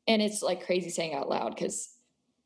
And 0.06 0.22
it's 0.22 0.42
like 0.42 0.64
crazy 0.64 0.90
saying 0.90 1.14
out 1.14 1.28
loud 1.28 1.54
because, 1.54 1.94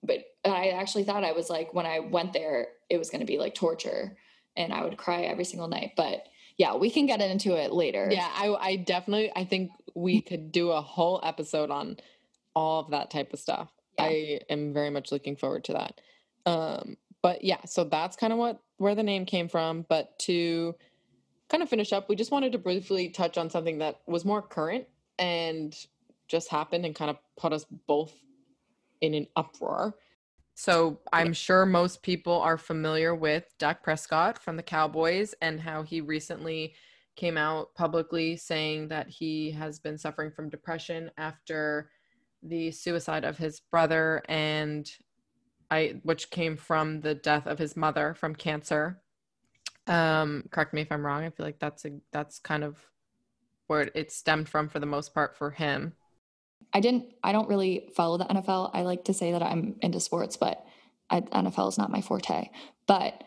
but 0.02 0.24
I 0.44 0.70
actually 0.70 1.04
thought 1.04 1.24
I 1.24 1.32
was 1.32 1.48
like, 1.48 1.72
when 1.74 1.86
I 1.86 2.00
went 2.00 2.32
there, 2.32 2.68
it 2.90 2.98
was 2.98 3.10
going 3.10 3.20
to 3.20 3.26
be 3.26 3.38
like 3.38 3.54
torture 3.54 4.16
and 4.56 4.72
I 4.72 4.82
would 4.82 4.96
cry 4.96 5.22
every 5.22 5.44
single 5.44 5.68
night. 5.68 5.92
But 5.96 6.26
yeah, 6.58 6.74
we 6.74 6.90
can 6.90 7.06
get 7.06 7.20
into 7.20 7.54
it 7.54 7.72
later. 7.72 8.08
Yeah, 8.10 8.28
I, 8.34 8.54
I 8.60 8.76
definitely, 8.76 9.32
I 9.34 9.44
think 9.44 9.70
we 9.94 10.20
could 10.20 10.52
do 10.52 10.70
a 10.70 10.80
whole 10.80 11.20
episode 11.22 11.70
on 11.70 11.98
all 12.54 12.80
of 12.80 12.90
that 12.90 13.10
type 13.10 13.32
of 13.32 13.38
stuff. 13.38 13.70
Yeah. 13.98 14.04
I 14.04 14.40
am 14.50 14.74
very 14.74 14.90
much 14.90 15.12
looking 15.12 15.36
forward 15.36 15.64
to 15.64 15.72
that. 15.74 16.00
Um, 16.44 16.96
but 17.22 17.44
yeah, 17.44 17.64
so 17.66 17.84
that's 17.84 18.16
kind 18.16 18.32
of 18.32 18.38
what 18.38 18.60
where 18.78 18.94
the 18.94 19.02
name 19.02 19.24
came 19.24 19.48
from. 19.48 19.86
But 19.88 20.18
to 20.20 20.74
kind 21.48 21.62
of 21.62 21.68
finish 21.68 21.92
up, 21.92 22.08
we 22.08 22.16
just 22.16 22.32
wanted 22.32 22.52
to 22.52 22.58
briefly 22.58 23.08
touch 23.08 23.38
on 23.38 23.48
something 23.48 23.78
that 23.78 24.00
was 24.06 24.24
more 24.24 24.42
current 24.42 24.86
and 25.18 25.74
just 26.28 26.48
happened 26.48 26.86
and 26.86 26.94
kind 26.94 27.10
of 27.10 27.18
put 27.36 27.52
us 27.52 27.66
both 27.86 28.12
in 29.00 29.14
an 29.14 29.26
uproar. 29.36 29.94
So 30.54 31.00
I'm 31.12 31.32
sure 31.32 31.66
most 31.66 32.02
people 32.02 32.40
are 32.40 32.58
familiar 32.58 33.14
with 33.14 33.52
Dak 33.58 33.82
Prescott 33.82 34.38
from 34.38 34.56
the 34.56 34.62
Cowboys 34.62 35.34
and 35.40 35.60
how 35.60 35.82
he 35.82 36.00
recently 36.00 36.74
came 37.16 37.36
out 37.36 37.74
publicly 37.74 38.36
saying 38.36 38.88
that 38.88 39.08
he 39.08 39.50
has 39.50 39.78
been 39.78 39.98
suffering 39.98 40.30
from 40.30 40.48
depression 40.48 41.10
after 41.18 41.90
the 42.42 42.70
suicide 42.70 43.24
of 43.24 43.38
his 43.38 43.60
brother 43.60 44.22
and 44.28 44.90
I 45.70 46.00
which 46.02 46.30
came 46.30 46.56
from 46.56 47.00
the 47.00 47.14
death 47.14 47.46
of 47.46 47.58
his 47.58 47.76
mother 47.76 48.14
from 48.14 48.34
cancer. 48.34 49.00
Um 49.86 50.44
correct 50.50 50.74
me 50.74 50.82
if 50.82 50.90
I'm 50.90 51.04
wrong. 51.04 51.24
I 51.24 51.30
feel 51.30 51.46
like 51.46 51.58
that's 51.58 51.84
a 51.84 51.90
that's 52.12 52.38
kind 52.38 52.64
of 52.64 52.78
where 53.72 53.90
it 53.94 54.12
stemmed 54.12 54.50
from 54.50 54.68
for 54.68 54.78
the 54.80 54.86
most 54.86 55.14
part 55.14 55.34
for 55.34 55.50
him. 55.50 55.94
I 56.74 56.80
didn't 56.80 57.06
I 57.24 57.32
don't 57.32 57.48
really 57.48 57.88
follow 57.96 58.18
the 58.18 58.26
NFL. 58.26 58.70
I 58.74 58.82
like 58.82 59.04
to 59.04 59.14
say 59.14 59.32
that 59.32 59.42
I'm 59.42 59.76
into 59.80 59.98
sports, 59.98 60.36
but 60.36 60.62
I, 61.08 61.22
NFL 61.22 61.70
is 61.70 61.78
not 61.78 61.90
my 61.90 62.02
forte. 62.02 62.50
But 62.86 63.24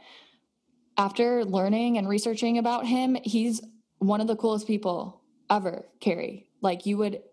after 0.98 1.44
learning 1.44 1.98
and 1.98 2.08
researching 2.08 2.60
about 2.60 2.86
him, 2.86 3.18
he's 3.24 3.60
one 3.98 4.22
of 4.22 4.28
the 4.28 4.36
coolest 4.36 4.68
people 4.68 5.20
ever, 5.50 5.88
Carrie. 6.00 6.46
Like 6.62 6.86
you 6.86 6.98
would 6.98 7.24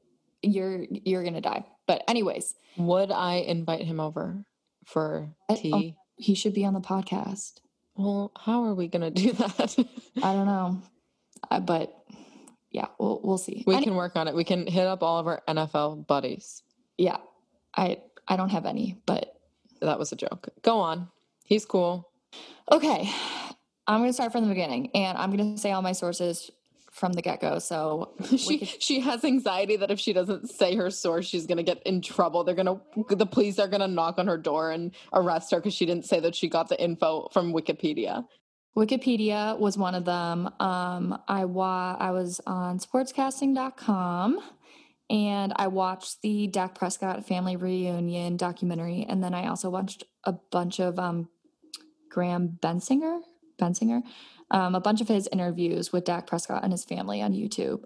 you're 0.41 0.87
you're 0.91 1.23
going 1.23 1.35
to 1.35 1.43
die. 1.43 1.67
But 1.87 2.05
anyways, 2.09 2.55
would 2.79 3.13
I 3.13 3.35
invite 3.35 3.85
him 3.85 4.01
over 4.01 4.43
for 4.87 5.29
tea? 5.55 5.73
I, 5.75 5.77
oh, 5.77 6.03
he 6.17 6.35
should 6.35 6.55
be 6.55 6.65
on 6.65 6.73
the 6.73 6.81
podcast. 6.81 7.61
Well, 7.95 8.33
how 8.39 8.65
are 8.65 8.75
we 8.75 8.89
going 8.89 9.03
to 9.03 9.11
do 9.11 9.33
that? 9.33 9.77
I 10.23 10.33
don't 10.33 10.47
know. 10.47 10.83
Uh, 11.51 11.61
but 11.61 12.02
yeah, 12.73 12.87
we'll 12.99 13.21
we'll 13.23 13.39
see. 13.39 13.63
We 13.67 13.75
Any- 13.75 13.85
can 13.85 13.95
work 13.95 14.17
on 14.17 14.27
it. 14.29 14.35
We 14.35 14.45
can 14.45 14.67
hit 14.67 14.87
up 14.87 15.03
all 15.03 15.19
of 15.19 15.27
our 15.27 15.43
NFL 15.47 16.07
buddies. 16.07 16.63
Yeah. 16.99 17.19
I 17.77 17.99
I 18.27 18.37
don't 18.37 18.51
have 18.51 18.67
any, 18.67 18.99
but 19.07 19.39
that 19.81 19.99
was 19.99 20.13
a 20.13 20.17
joke. 20.17 20.49
Go 20.63 20.79
on. 20.79 21.09
He's 21.45 21.65
cool. 21.65 22.11
Okay. 22.71 23.11
I'm 23.87 24.01
going 24.01 24.09
to 24.11 24.15
start 24.15 24.33
from 24.33 24.43
the 24.45 24.49
beginning 24.49 24.91
and 24.95 25.19
I'm 25.19 25.35
going 25.37 25.55
to 25.55 25.61
say 25.61 25.73
all 25.73 25.83
my 25.83 25.93
sources 25.93 26.51
from 26.93 27.15
the 27.15 27.23
get-go. 27.23 27.59
So 27.59 28.13
she 28.37 28.59
could- 28.59 28.83
she 28.83 29.01
has 29.01 29.25
anxiety 29.25 29.77
that 29.77 29.91
if 29.91 29.99
she 29.99 30.13
doesn't 30.13 30.49
say 30.51 30.77
her 30.77 30.91
source, 30.91 31.27
she's 31.27 31.47
going 31.47 31.57
to 31.57 31.63
get 31.65 31.83
in 31.85 32.01
trouble. 32.01 32.45
They're 32.45 32.55
going 32.55 32.67
to 32.67 33.15
the 33.17 33.27
police 33.27 33.59
are 33.59 33.69
going 33.69 33.81
to 33.81 33.89
knock 33.89 34.19
on 34.19 34.29
her 34.29 34.39
door 34.39 34.71
and 34.71 34.93
arrest 35.13 35.51
her 35.51 35.61
cuz 35.61 35.75
she 35.75 35.85
didn't 35.85 36.05
say 36.07 36.21
that 36.21 36.35
she 36.37 36.49
got 36.49 36.69
the 36.69 36.81
info 36.81 37.29
from 37.33 37.53
Wikipedia. 37.53 38.25
Wikipedia 38.77 39.59
was 39.59 39.77
one 39.77 39.95
of 39.95 40.05
them. 40.05 40.49
Um, 40.59 41.19
I 41.29 41.45
wa- 41.45 41.97
I 41.99 42.11
was 42.11 42.41
on 42.47 42.79
sportscasting.com 42.79 44.41
and 45.11 45.53
I 45.57 45.67
watched 45.67 46.23
the 46.23 46.47
Dak 46.47 46.75
Prescott 46.75 47.27
family 47.27 47.57
reunion 47.57 48.39
documentary, 48.39 49.05
and 49.07 49.23
then 49.23 49.35
I 49.35 49.49
also 49.49 49.69
watched 49.69 50.05
a 50.25 50.33
bunch 50.33 50.81
of 50.81 50.99
um, 50.99 51.29
Graham 52.09 52.59
Bensinger, 52.63 53.21
Bensinger, 53.61 54.01
um, 54.51 54.75
a 54.75 54.81
bunch 54.81 55.03
of 55.03 55.09
his 55.09 55.29
interviews 55.31 55.93
with 55.93 56.05
Dak 56.05 56.27
Prescott 56.27 56.63
and 56.63 56.73
his 56.73 56.85
family 56.85 57.21
on 57.21 57.35
YouTube. 57.35 57.85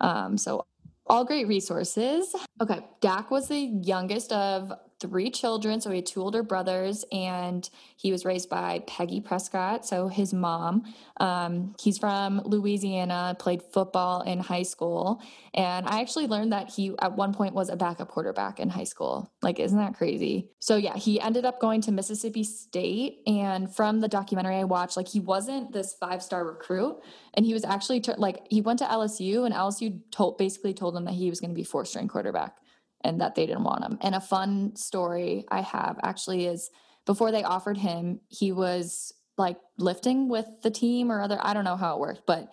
Um, 0.00 0.38
so 0.38 0.66
all 1.06 1.24
great 1.26 1.46
resources. 1.46 2.34
Okay, 2.60 2.80
Dak 3.00 3.30
was 3.30 3.48
the 3.48 3.58
youngest 3.58 4.32
of 4.32 4.72
three 5.02 5.30
children. 5.30 5.80
So 5.80 5.90
he 5.90 5.96
had 5.96 6.06
two 6.06 6.22
older 6.22 6.42
brothers, 6.42 7.04
and 7.12 7.68
he 7.96 8.12
was 8.12 8.24
raised 8.24 8.48
by 8.48 8.82
Peggy 8.86 9.20
Prescott, 9.20 9.84
so 9.84 10.08
his 10.08 10.32
mom. 10.32 10.84
Um, 11.18 11.74
he's 11.80 11.98
from 11.98 12.40
Louisiana, 12.44 13.36
played 13.38 13.62
football 13.62 14.22
in 14.22 14.38
high 14.38 14.62
school. 14.62 15.20
And 15.54 15.86
I 15.86 16.00
actually 16.00 16.28
learned 16.28 16.52
that 16.52 16.70
he, 16.70 16.94
at 17.00 17.16
one 17.16 17.34
point, 17.34 17.52
was 17.52 17.68
a 17.68 17.76
backup 17.76 18.08
quarterback 18.08 18.60
in 18.60 18.70
high 18.70 18.84
school. 18.84 19.30
Like, 19.42 19.58
isn't 19.58 19.76
that 19.76 19.94
crazy? 19.94 20.48
So, 20.60 20.76
yeah, 20.76 20.96
he 20.96 21.20
ended 21.20 21.44
up 21.44 21.60
going 21.60 21.80
to 21.82 21.92
Mississippi 21.92 22.44
State. 22.44 23.18
And 23.26 23.74
from 23.74 24.00
the 24.00 24.08
documentary 24.08 24.56
I 24.56 24.64
watched, 24.64 24.96
like, 24.96 25.08
he 25.08 25.20
wasn't 25.20 25.72
this 25.72 25.94
five 25.94 26.22
star 26.22 26.46
recruit. 26.46 26.96
And 27.34 27.44
he 27.44 27.52
was 27.52 27.64
actually, 27.64 28.00
t- 28.00 28.14
like, 28.16 28.46
he 28.48 28.60
went 28.60 28.78
to 28.78 28.84
LSU, 28.84 29.44
and 29.44 29.54
LSU 29.54 30.00
told, 30.12 30.38
basically 30.38 30.74
told 30.74 30.96
him 30.96 31.04
that 31.04 31.14
he 31.14 31.28
was 31.28 31.40
going 31.40 31.50
to 31.50 31.54
be 31.54 31.64
four 31.64 31.84
string 31.84 32.08
quarterback 32.08 32.56
and 33.04 33.20
that 33.20 33.34
they 33.34 33.46
didn't 33.46 33.64
want 33.64 33.84
him. 33.84 33.98
And 34.00 34.14
a 34.14 34.20
fun 34.20 34.76
story 34.76 35.44
I 35.50 35.60
have 35.60 35.98
actually 36.02 36.46
is 36.46 36.70
before 37.06 37.32
they 37.32 37.42
offered 37.42 37.76
him, 37.76 38.20
he 38.28 38.52
was 38.52 39.12
like 39.38 39.58
lifting 39.78 40.28
with 40.28 40.46
the 40.62 40.70
team 40.70 41.10
or 41.10 41.20
other 41.20 41.38
I 41.40 41.54
don't 41.54 41.64
know 41.64 41.76
how 41.76 41.94
it 41.94 42.00
worked, 42.00 42.22
but 42.26 42.52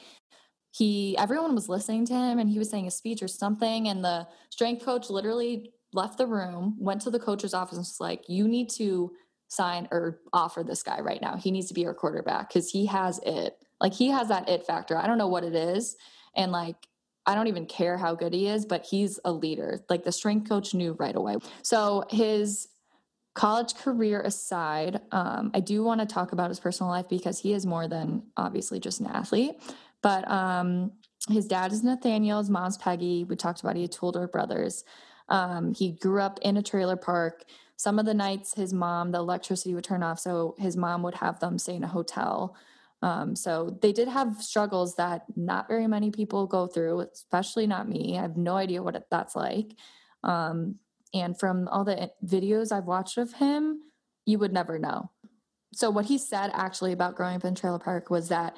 he 0.72 1.18
everyone 1.18 1.56
was 1.56 1.70
listening 1.70 2.06
to 2.06 2.13
him 2.13 2.39
and 2.39 2.50
he 2.50 2.60
was 2.60 2.70
saying 2.70 2.88
a 2.88 2.91
speech 2.91 3.22
or 3.22 3.27
something 3.27 3.88
and 3.88 4.03
the 4.03 4.27
strength 4.50 4.86
coach 4.86 5.10
literally 5.10 5.74
left 5.94 6.18
the 6.18 6.27
room, 6.27 6.75
went 6.79 7.01
to 7.01 7.10
the 7.10 7.20
coach's 7.20 7.53
office 7.53 7.77
and 7.77 7.82
was 7.82 8.00
like, 8.00 8.24
"You 8.29 8.48
need 8.48 8.70
to 8.72 9.12
sign 9.48 9.88
or 9.91 10.20
offer 10.32 10.63
this 10.63 10.84
guy 10.84 11.00
right 11.00 11.22
now. 11.22 11.36
He 11.36 11.51
needs 11.51 11.68
to 11.68 11.74
be 11.74 11.86
our 11.88 11.94
quarterback 11.94 12.51
cuz 12.51 12.70
he 12.70 12.86
has 12.86 13.20
it. 13.25 13.58
Like 13.82 13.94
he 13.94 14.10
has 14.10 14.27
that 14.27 14.48
it 14.48 14.65
factor. 14.65 14.96
I 14.98 15.08
don't 15.08 15.18
know 15.18 15.27
what 15.27 15.44
it 15.44 15.56
is." 15.56 15.96
And 16.36 16.51
like 16.51 16.88
I 17.29 17.36
don't 17.36 17.45
even 17.45 17.67
care 17.67 17.95
how 17.95 18.15
good 18.15 18.33
he 18.33 18.48
is, 18.48 18.65
but 18.65 18.83
he's 18.83 19.19
a 19.24 19.31
leader. 19.31 19.86
Like 19.88 20.03
the 20.03 20.12
strength 20.12 20.50
coach 20.50 20.74
knew 20.74 20.93
right 20.93 21.15
away. 21.15 21.36
So 21.62 22.03
his 22.09 22.69
college 23.36 23.75
career 23.75 24.19
aside, 24.21 25.00
um, 25.12 25.51
I 25.53 25.59
do 25.59 25.83
want 25.83 26.01
to 26.01 26.07
talk 26.07 26.31
about 26.31 26.50
his 26.50 26.59
personal 26.59 26.91
life 26.91 27.07
because 27.07 27.38
he 27.38 27.53
is 27.53 27.67
more 27.67 27.88
than 27.88 28.24
obviously 28.36 28.79
just 28.79 29.00
an 29.00 29.05
athlete. 29.05 29.62
But 30.01 30.27
um, 30.27 30.93
his 31.29 31.45
dad 31.45 31.71
is 31.71 31.83
Nathaniel, 31.83 32.39
his 32.39 32.50
mom's 32.50 32.77
Peggy. 32.77 33.25
We 33.25 33.36
talked 33.36 33.59
about 33.59 33.75
he 33.75 33.83
had 33.83 33.91
two 33.91 34.07
older 34.07 34.27
brothers. 34.27 34.83
Um, 35.27 35.75
he 35.75 35.91
grew 35.91 36.21
up 36.21 36.39
in 36.41 36.57
a 36.57 36.63
trailer 36.63 36.98
park. 36.98 37.43
Some 37.75 38.00
of 38.00 38.07
the 38.07 38.15
nights, 38.15 38.55
his 38.55 38.74
mom, 38.74 39.12
the 39.12 39.19
electricity 39.19 39.75
would 39.75 39.83
turn 39.83 40.01
off, 40.01 40.19
so 40.19 40.55
his 40.57 40.75
mom 40.75 41.03
would 41.03 41.13
have 41.13 41.39
them 41.39 41.59
stay 41.59 41.75
in 41.75 41.83
a 41.83 41.88
hotel. 41.88 42.55
Um, 43.01 43.36
so 43.36 43.77
they 43.82 43.94
did 43.94 44.08
have 44.08 44.41
struggles 44.41 44.96
that 44.96 45.24
not 45.36 45.68
very 45.68 45.88
many 45.88 46.12
people 46.12 46.48
go 46.48 46.68
through, 46.68 47.01
especially 47.13 47.65
not 47.65 47.88
me. 47.88 48.18
I 48.18 48.22
have 48.22 48.38
no 48.38 48.56
idea 48.56 48.84
what 48.84 49.01
that's 49.10 49.36
like. 49.36 49.75
Um, 50.24 50.75
and 51.13 51.39
from 51.39 51.68
all 51.70 51.86
the 51.86 52.12
videos 52.25 52.72
I've 52.72 52.86
watched 52.86 53.18
of 53.18 53.34
him, 53.34 53.82
you 54.25 54.38
would 54.39 54.53
never 54.53 54.77
know. 54.77 55.12
So 55.74 55.89
what 55.89 56.06
he 56.06 56.18
said 56.18 56.51
actually 56.53 56.91
about 56.91 57.15
growing 57.15 57.38
up 57.38 57.46
in 57.46 57.56
trailer 57.56 57.79
park 57.79 58.10
was 58.10 58.29
that 58.29 58.58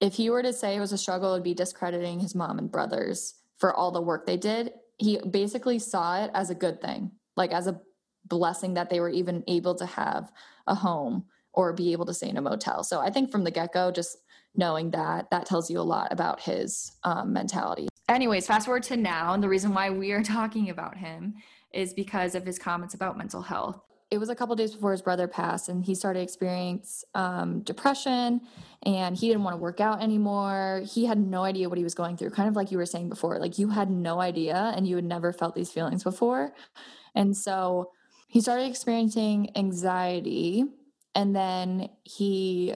if 0.00 0.14
he 0.14 0.30
were 0.30 0.42
to 0.42 0.52
say 0.52 0.74
it 0.74 0.80
was 0.80 0.92
a 0.92 0.98
struggle, 0.98 1.30
it 1.30 1.36
would 1.36 1.44
be 1.44 1.54
discrediting 1.54 2.20
his 2.20 2.34
mom 2.34 2.58
and 2.58 2.72
brothers 2.72 3.34
for 3.58 3.74
all 3.74 3.92
the 3.92 4.00
work 4.00 4.26
they 4.26 4.38
did. 4.38 4.72
He 4.96 5.20
basically 5.30 5.78
saw 5.78 6.24
it 6.24 6.30
as 6.34 6.50
a 6.50 6.54
good 6.54 6.80
thing, 6.80 7.12
like 7.36 7.52
as 7.52 7.66
a 7.66 7.80
blessing 8.24 8.74
that 8.74 8.90
they 8.90 9.00
were 9.00 9.10
even 9.10 9.44
able 9.46 9.74
to 9.76 9.86
have 9.86 10.30
a 10.66 10.74
home 10.74 11.26
or 11.52 11.72
be 11.72 11.92
able 11.92 12.06
to 12.06 12.14
stay 12.14 12.28
in 12.28 12.36
a 12.36 12.40
motel. 12.42 12.84
So 12.84 13.00
I 13.00 13.10
think 13.10 13.30
from 13.30 13.44
the 13.44 13.50
get 13.50 13.72
go, 13.72 13.90
just 13.90 14.18
knowing 14.54 14.90
that, 14.90 15.30
that 15.30 15.46
tells 15.46 15.70
you 15.70 15.80
a 15.80 15.82
lot 15.82 16.12
about 16.12 16.40
his 16.40 16.92
um, 17.04 17.32
mentality. 17.32 17.88
Anyways, 18.08 18.46
fast 18.46 18.66
forward 18.66 18.82
to 18.84 18.96
now. 18.96 19.34
And 19.34 19.42
the 19.42 19.48
reason 19.48 19.72
why 19.72 19.90
we 19.90 20.12
are 20.12 20.22
talking 20.38 20.70
about 20.70 20.96
him 20.96 21.34
is 21.72 21.94
because 21.94 22.34
of 22.34 22.44
his 22.44 22.58
comments 22.58 22.94
about 22.94 23.16
mental 23.16 23.42
health. 23.42 23.80
It 24.10 24.18
was 24.18 24.28
a 24.28 24.34
couple 24.34 24.56
days 24.56 24.72
before 24.72 24.90
his 24.90 25.02
brother 25.02 25.28
passed, 25.28 25.68
and 25.68 25.84
he 25.84 25.94
started 25.94 26.18
experience 26.18 27.04
um, 27.14 27.60
depression, 27.60 28.40
and 28.82 29.16
he 29.16 29.28
didn't 29.28 29.44
want 29.44 29.54
to 29.54 29.58
work 29.58 29.78
out 29.78 30.02
anymore. 30.02 30.82
He 30.84 31.04
had 31.04 31.16
no 31.16 31.44
idea 31.44 31.68
what 31.68 31.78
he 31.78 31.84
was 31.84 31.94
going 31.94 32.16
through, 32.16 32.30
kind 32.30 32.48
of 32.48 32.56
like 32.56 32.72
you 32.72 32.78
were 32.78 32.86
saying 32.86 33.08
before. 33.08 33.38
Like 33.38 33.56
you 33.56 33.68
had 33.68 33.88
no 33.88 34.20
idea, 34.20 34.72
and 34.74 34.84
you 34.84 34.96
had 34.96 35.04
never 35.04 35.32
felt 35.32 35.54
these 35.54 35.70
feelings 35.70 36.02
before, 36.02 36.52
and 37.14 37.36
so 37.36 37.92
he 38.26 38.40
started 38.40 38.66
experiencing 38.66 39.56
anxiety 39.56 40.64
and 41.14 41.34
then 41.34 41.88
he 42.04 42.74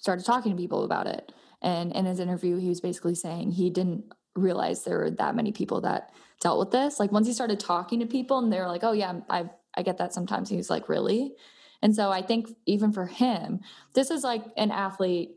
started 0.00 0.24
talking 0.24 0.52
to 0.52 0.60
people 0.60 0.84
about 0.84 1.06
it. 1.06 1.32
And 1.62 1.92
in 1.92 2.06
his 2.06 2.20
interview, 2.20 2.56
he 2.56 2.68
was 2.68 2.80
basically 2.80 3.14
saying 3.14 3.52
he 3.52 3.70
didn't 3.70 4.04
realize 4.34 4.84
there 4.84 4.98
were 4.98 5.10
that 5.10 5.36
many 5.36 5.52
people 5.52 5.80
that 5.82 6.10
dealt 6.40 6.58
with 6.58 6.70
this. 6.70 6.98
Like 6.98 7.12
once 7.12 7.26
he 7.26 7.32
started 7.32 7.60
talking 7.60 8.00
to 8.00 8.06
people 8.06 8.38
and 8.38 8.52
they 8.52 8.58
were 8.58 8.66
like, 8.66 8.84
oh, 8.84 8.92
yeah, 8.92 9.20
I, 9.28 9.50
I 9.74 9.82
get 9.82 9.98
that 9.98 10.14
sometimes. 10.14 10.48
He 10.48 10.56
was 10.56 10.70
like, 10.70 10.88
really? 10.88 11.34
And 11.82 11.94
so 11.94 12.10
I 12.10 12.22
think 12.22 12.50
even 12.66 12.92
for 12.92 13.06
him, 13.06 13.60
this 13.94 14.10
is 14.10 14.24
like 14.24 14.44
an 14.56 14.70
athlete 14.70 15.30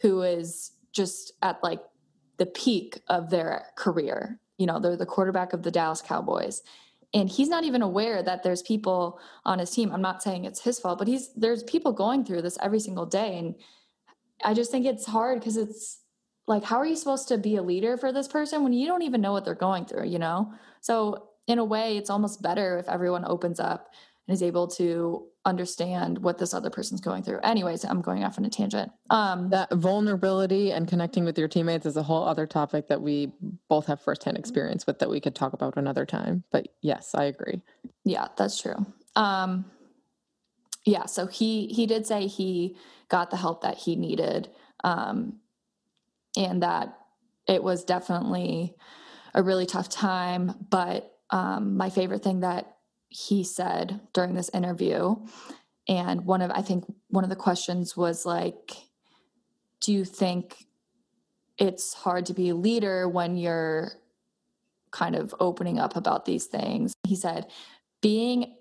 who 0.00 0.22
is 0.22 0.72
just 0.92 1.32
at 1.42 1.62
like 1.62 1.80
the 2.38 2.46
peak 2.46 3.00
of 3.08 3.30
their 3.30 3.66
career. 3.76 4.40
You 4.58 4.66
know, 4.66 4.80
they're 4.80 4.96
the 4.96 5.06
quarterback 5.06 5.52
of 5.52 5.62
the 5.62 5.70
Dallas 5.70 6.02
Cowboys 6.02 6.62
and 7.14 7.28
he's 7.28 7.48
not 7.48 7.64
even 7.64 7.82
aware 7.82 8.22
that 8.22 8.42
there's 8.42 8.62
people 8.62 9.18
on 9.44 9.58
his 9.58 9.70
team. 9.70 9.92
I'm 9.92 10.02
not 10.02 10.22
saying 10.22 10.44
it's 10.44 10.60
his 10.60 10.78
fault 10.78 10.98
but 10.98 11.08
he's 11.08 11.32
there's 11.34 11.62
people 11.62 11.92
going 11.92 12.24
through 12.24 12.42
this 12.42 12.58
every 12.60 12.80
single 12.80 13.06
day 13.06 13.38
and 13.38 13.54
i 14.44 14.54
just 14.54 14.70
think 14.70 14.86
it's 14.86 15.06
hard 15.06 15.40
because 15.40 15.56
it's 15.56 16.00
like 16.46 16.64
how 16.64 16.76
are 16.76 16.86
you 16.86 16.96
supposed 16.96 17.28
to 17.28 17.38
be 17.38 17.56
a 17.56 17.62
leader 17.62 17.96
for 17.96 18.12
this 18.12 18.28
person 18.28 18.62
when 18.62 18.72
you 18.72 18.86
don't 18.86 19.02
even 19.02 19.20
know 19.20 19.32
what 19.32 19.44
they're 19.44 19.54
going 19.54 19.84
through 19.84 20.06
you 20.06 20.18
know? 20.18 20.52
So 20.80 21.28
in 21.46 21.58
a 21.58 21.64
way 21.64 21.96
it's 21.96 22.10
almost 22.10 22.42
better 22.42 22.78
if 22.78 22.88
everyone 22.88 23.24
opens 23.26 23.58
up 23.58 23.88
and 24.26 24.34
is 24.34 24.42
able 24.42 24.68
to 24.68 25.26
understand 25.48 26.18
what 26.18 26.38
this 26.38 26.52
other 26.52 26.70
person's 26.70 27.00
going 27.00 27.22
through. 27.22 27.40
Anyways, 27.40 27.84
I'm 27.84 28.02
going 28.02 28.22
off 28.22 28.38
on 28.38 28.44
a 28.44 28.50
tangent. 28.50 28.92
Um, 29.10 29.48
that 29.50 29.72
vulnerability 29.72 30.70
and 30.72 30.86
connecting 30.86 31.24
with 31.24 31.38
your 31.38 31.48
teammates 31.48 31.86
is 31.86 31.96
a 31.96 32.02
whole 32.02 32.24
other 32.24 32.46
topic 32.46 32.88
that 32.88 33.00
we 33.00 33.32
both 33.68 33.86
have 33.86 34.00
firsthand 34.00 34.36
experience 34.36 34.86
with 34.86 34.98
that 34.98 35.08
we 35.08 35.20
could 35.20 35.34
talk 35.34 35.54
about 35.54 35.76
another 35.76 36.04
time. 36.04 36.44
But 36.52 36.68
yes, 36.82 37.14
I 37.14 37.24
agree. 37.24 37.62
Yeah, 38.04 38.28
that's 38.36 38.60
true. 38.60 38.86
Um, 39.16 39.64
yeah, 40.84 41.06
so 41.06 41.26
he 41.26 41.66
he 41.66 41.86
did 41.86 42.06
say 42.06 42.26
he 42.26 42.76
got 43.08 43.30
the 43.30 43.36
help 43.36 43.62
that 43.62 43.76
he 43.76 43.96
needed, 43.96 44.48
um, 44.84 45.40
and 46.36 46.62
that 46.62 46.96
it 47.46 47.62
was 47.62 47.84
definitely 47.84 48.74
a 49.34 49.42
really 49.42 49.66
tough 49.66 49.88
time. 49.88 50.54
But 50.70 51.12
um, 51.30 51.76
my 51.76 51.90
favorite 51.90 52.22
thing 52.22 52.40
that 52.40 52.77
he 53.08 53.44
said 53.44 54.00
during 54.12 54.34
this 54.34 54.50
interview, 54.50 55.16
and 55.88 56.26
one 56.26 56.42
of 56.42 56.50
I 56.50 56.62
think 56.62 56.84
one 57.08 57.24
of 57.24 57.30
the 57.30 57.36
questions 57.36 57.96
was 57.96 58.26
like, 58.26 58.76
"Do 59.80 59.92
you 59.92 60.04
think 60.04 60.66
it's 61.56 61.94
hard 61.94 62.26
to 62.26 62.34
be 62.34 62.50
a 62.50 62.54
leader 62.54 63.08
when 63.08 63.36
you're 63.36 63.92
kind 64.90 65.16
of 65.16 65.34
opening 65.40 65.78
up 65.78 65.96
about 65.96 66.24
these 66.26 66.46
things?" 66.46 66.92
He 67.06 67.16
said, 67.16 67.50
"Being 68.02 68.57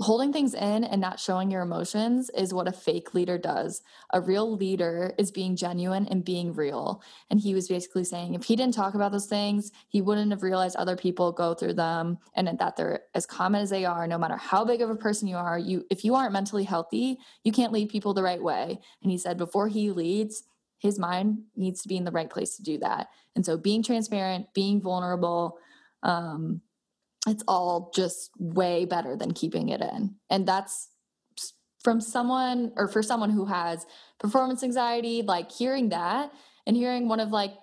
holding 0.00 0.32
things 0.32 0.54
in 0.54 0.84
and 0.84 1.00
not 1.00 1.18
showing 1.18 1.50
your 1.50 1.62
emotions 1.62 2.30
is 2.30 2.52
what 2.52 2.68
a 2.68 2.72
fake 2.72 3.14
leader 3.14 3.38
does. 3.38 3.82
A 4.12 4.20
real 4.20 4.54
leader 4.56 5.14
is 5.18 5.30
being 5.30 5.56
genuine 5.56 6.06
and 6.06 6.24
being 6.24 6.52
real. 6.52 7.02
And 7.30 7.40
he 7.40 7.54
was 7.54 7.68
basically 7.68 8.04
saying 8.04 8.34
if 8.34 8.44
he 8.44 8.56
didn't 8.56 8.74
talk 8.74 8.94
about 8.94 9.12
those 9.12 9.26
things, 9.26 9.72
he 9.88 10.02
wouldn't 10.02 10.30
have 10.32 10.42
realized 10.42 10.76
other 10.76 10.96
people 10.96 11.32
go 11.32 11.54
through 11.54 11.74
them 11.74 12.18
and 12.34 12.46
that 12.58 12.76
they're 12.76 13.02
as 13.14 13.26
common 13.26 13.62
as 13.62 13.70
they 13.70 13.84
are 13.84 14.06
no 14.06 14.18
matter 14.18 14.36
how 14.36 14.64
big 14.64 14.82
of 14.82 14.90
a 14.90 14.96
person 14.96 15.28
you 15.28 15.36
are. 15.36 15.58
You 15.58 15.84
if 15.90 16.04
you 16.04 16.14
aren't 16.14 16.32
mentally 16.32 16.64
healthy, 16.64 17.18
you 17.42 17.52
can't 17.52 17.72
lead 17.72 17.88
people 17.88 18.12
the 18.12 18.22
right 18.22 18.42
way. 18.42 18.78
And 19.02 19.10
he 19.10 19.18
said 19.18 19.38
before 19.38 19.68
he 19.68 19.90
leads, 19.90 20.44
his 20.78 20.98
mind 20.98 21.38
needs 21.56 21.80
to 21.82 21.88
be 21.88 21.96
in 21.96 22.04
the 22.04 22.12
right 22.12 22.28
place 22.28 22.56
to 22.56 22.62
do 22.62 22.78
that. 22.78 23.08
And 23.34 23.46
so 23.46 23.56
being 23.56 23.82
transparent, 23.82 24.52
being 24.52 24.80
vulnerable, 24.80 25.58
um, 26.02 26.60
it's 27.26 27.44
all 27.48 27.90
just 27.94 28.30
way 28.38 28.84
better 28.84 29.16
than 29.16 29.32
keeping 29.32 29.68
it 29.68 29.80
in. 29.80 30.14
And 30.30 30.46
that's 30.46 30.88
from 31.82 32.00
someone 32.00 32.72
or 32.76 32.88
for 32.88 33.02
someone 33.02 33.30
who 33.30 33.46
has 33.46 33.86
performance 34.18 34.62
anxiety, 34.62 35.22
like 35.22 35.50
hearing 35.52 35.90
that 35.90 36.32
and 36.66 36.76
hearing 36.76 37.08
one 37.08 37.20
of 37.20 37.30
like 37.30 37.54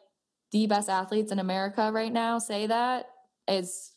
the 0.51 0.67
best 0.67 0.89
athletes 0.89 1.31
in 1.31 1.39
America 1.39 1.91
right 1.91 2.13
now 2.13 2.39
say 2.39 2.67
that 2.67 3.07
is 3.47 3.91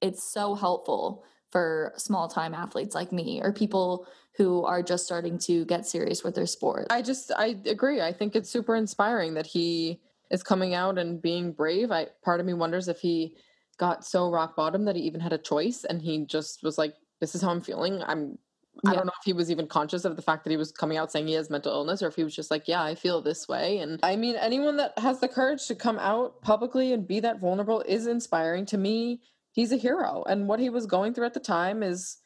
it's 0.00 0.22
so 0.22 0.54
helpful 0.54 1.24
for 1.50 1.92
small 1.96 2.28
time 2.28 2.54
athletes 2.54 2.94
like 2.94 3.12
me 3.12 3.40
or 3.42 3.52
people 3.52 4.06
who 4.36 4.64
are 4.64 4.82
just 4.82 5.04
starting 5.04 5.38
to 5.38 5.64
get 5.66 5.86
serious 5.86 6.22
with 6.24 6.34
their 6.34 6.46
sport. 6.46 6.86
I 6.90 7.02
just 7.02 7.32
I 7.36 7.56
agree. 7.66 8.00
I 8.00 8.12
think 8.12 8.36
it's 8.36 8.50
super 8.50 8.76
inspiring 8.76 9.34
that 9.34 9.46
he 9.46 10.00
is 10.30 10.42
coming 10.42 10.74
out 10.74 10.98
and 10.98 11.20
being 11.20 11.52
brave. 11.52 11.90
I 11.90 12.08
part 12.24 12.40
of 12.40 12.46
me 12.46 12.54
wonders 12.54 12.88
if 12.88 13.00
he 13.00 13.36
got 13.80 14.04
so 14.04 14.30
rock 14.30 14.54
bottom 14.54 14.84
that 14.84 14.94
he 14.94 15.02
even 15.02 15.20
had 15.20 15.32
a 15.32 15.38
choice 15.38 15.84
and 15.84 16.02
he 16.02 16.26
just 16.26 16.62
was 16.62 16.76
like 16.76 16.94
this 17.20 17.34
is 17.34 17.40
how 17.40 17.48
i'm 17.50 17.62
feeling. 17.62 18.02
I'm 18.02 18.38
yeah. 18.84 18.90
i 18.90 18.94
don't 18.94 19.06
know 19.06 19.12
if 19.18 19.24
he 19.24 19.32
was 19.32 19.50
even 19.50 19.66
conscious 19.66 20.04
of 20.04 20.16
the 20.16 20.22
fact 20.22 20.44
that 20.44 20.50
he 20.50 20.58
was 20.58 20.70
coming 20.70 20.98
out 20.98 21.10
saying 21.10 21.26
he 21.26 21.32
has 21.32 21.48
mental 21.48 21.72
illness 21.72 22.02
or 22.02 22.08
if 22.08 22.14
he 22.14 22.22
was 22.22 22.36
just 22.36 22.50
like 22.50 22.68
yeah 22.68 22.82
i 22.82 22.94
feel 22.94 23.22
this 23.22 23.48
way. 23.48 23.78
And 23.78 23.98
i 24.02 24.16
mean 24.16 24.36
anyone 24.36 24.76
that 24.76 24.96
has 24.98 25.20
the 25.20 25.28
courage 25.28 25.66
to 25.66 25.74
come 25.74 25.98
out 25.98 26.42
publicly 26.42 26.92
and 26.92 27.08
be 27.08 27.20
that 27.20 27.40
vulnerable 27.40 27.80
is 27.80 28.06
inspiring. 28.06 28.66
To 28.66 28.78
me 28.78 29.22
he's 29.52 29.72
a 29.72 29.76
hero 29.76 30.24
and 30.28 30.46
what 30.46 30.60
he 30.60 30.68
was 30.68 30.86
going 30.86 31.14
through 31.14 31.26
at 31.26 31.34
the 31.34 31.40
time 31.40 31.82
is 31.82 32.18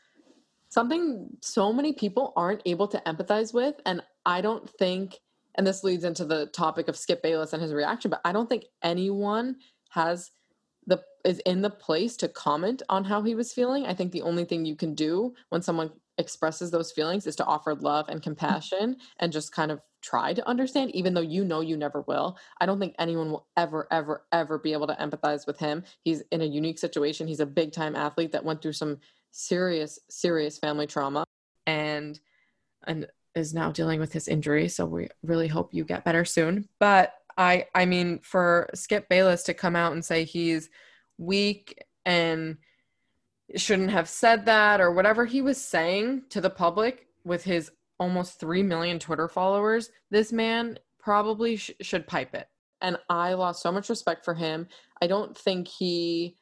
something 0.70 1.28
so 1.40 1.72
many 1.72 1.92
people 1.92 2.32
aren't 2.36 2.62
able 2.66 2.88
to 2.88 3.00
empathize 3.06 3.54
with 3.54 3.76
and 3.86 4.02
i 4.26 4.40
don't 4.40 4.68
think 4.68 5.20
and 5.54 5.66
this 5.66 5.84
leads 5.84 6.04
into 6.04 6.24
the 6.24 6.46
topic 6.46 6.88
of 6.88 6.96
skip 6.96 7.22
bayless 7.22 7.52
and 7.52 7.62
his 7.62 7.72
reaction 7.72 8.10
but 8.10 8.20
i 8.24 8.32
don't 8.32 8.48
think 8.48 8.64
anyone 8.82 9.56
has 9.90 10.30
the 10.86 11.02
is 11.24 11.40
in 11.40 11.62
the 11.62 11.70
place 11.70 12.16
to 12.18 12.28
comment 12.28 12.82
on 12.88 13.04
how 13.04 13.22
he 13.22 13.34
was 13.34 13.52
feeling. 13.52 13.86
I 13.86 13.94
think 13.94 14.12
the 14.12 14.22
only 14.22 14.44
thing 14.44 14.64
you 14.64 14.76
can 14.76 14.94
do 14.94 15.34
when 15.48 15.62
someone 15.62 15.90
expresses 16.18 16.70
those 16.70 16.92
feelings 16.92 17.26
is 17.26 17.36
to 17.36 17.44
offer 17.44 17.74
love 17.74 18.08
and 18.08 18.20
mm-hmm. 18.20 18.30
compassion 18.30 18.96
and 19.18 19.32
just 19.32 19.52
kind 19.52 19.72
of 19.72 19.80
try 20.02 20.34
to 20.34 20.46
understand 20.46 20.94
even 20.94 21.14
though 21.14 21.22
you 21.22 21.44
know 21.44 21.60
you 21.60 21.76
never 21.76 22.02
will. 22.02 22.36
I 22.60 22.66
don't 22.66 22.78
think 22.78 22.94
anyone 22.98 23.30
will 23.30 23.46
ever 23.56 23.88
ever 23.90 24.24
ever 24.32 24.58
be 24.58 24.72
able 24.72 24.86
to 24.86 24.94
empathize 24.94 25.46
with 25.46 25.58
him. 25.58 25.84
He's 26.02 26.22
in 26.30 26.42
a 26.42 26.46
unique 26.46 26.78
situation. 26.78 27.26
He's 27.26 27.40
a 27.40 27.46
big 27.46 27.72
time 27.72 27.96
athlete 27.96 28.32
that 28.32 28.44
went 28.44 28.60
through 28.60 28.74
some 28.74 28.98
serious 29.30 29.98
serious 30.10 30.58
family 30.58 30.86
trauma 30.86 31.24
and 31.66 32.20
and 32.86 33.06
is 33.34 33.52
now 33.52 33.72
dealing 33.72 33.98
with 33.98 34.12
his 34.12 34.28
injury, 34.28 34.68
so 34.68 34.86
we 34.86 35.08
really 35.22 35.48
hope 35.48 35.74
you 35.74 35.84
get 35.84 36.04
better 36.04 36.24
soon. 36.24 36.68
But 36.78 37.14
I 37.36 37.66
I 37.74 37.86
mean 37.86 38.20
for 38.22 38.68
Skip 38.74 39.08
Bayless 39.08 39.42
to 39.44 39.54
come 39.54 39.76
out 39.76 39.92
and 39.92 40.04
say 40.04 40.24
he's 40.24 40.70
weak 41.18 41.82
and 42.04 42.58
shouldn't 43.56 43.90
have 43.90 44.08
said 44.08 44.46
that 44.46 44.80
or 44.80 44.92
whatever 44.92 45.24
he 45.24 45.42
was 45.42 45.62
saying 45.62 46.22
to 46.30 46.40
the 46.40 46.50
public 46.50 47.06
with 47.24 47.44
his 47.44 47.70
almost 47.98 48.40
3 48.40 48.62
million 48.62 48.98
Twitter 48.98 49.28
followers, 49.28 49.90
this 50.10 50.32
man 50.32 50.78
probably 50.98 51.56
sh- 51.56 51.70
should 51.80 52.06
pipe 52.06 52.34
it. 52.34 52.48
And 52.80 52.98
I 53.08 53.34
lost 53.34 53.62
so 53.62 53.70
much 53.70 53.88
respect 53.88 54.24
for 54.24 54.34
him. 54.34 54.66
I 55.00 55.06
don't 55.06 55.36
think 55.36 55.68
he 55.68 56.36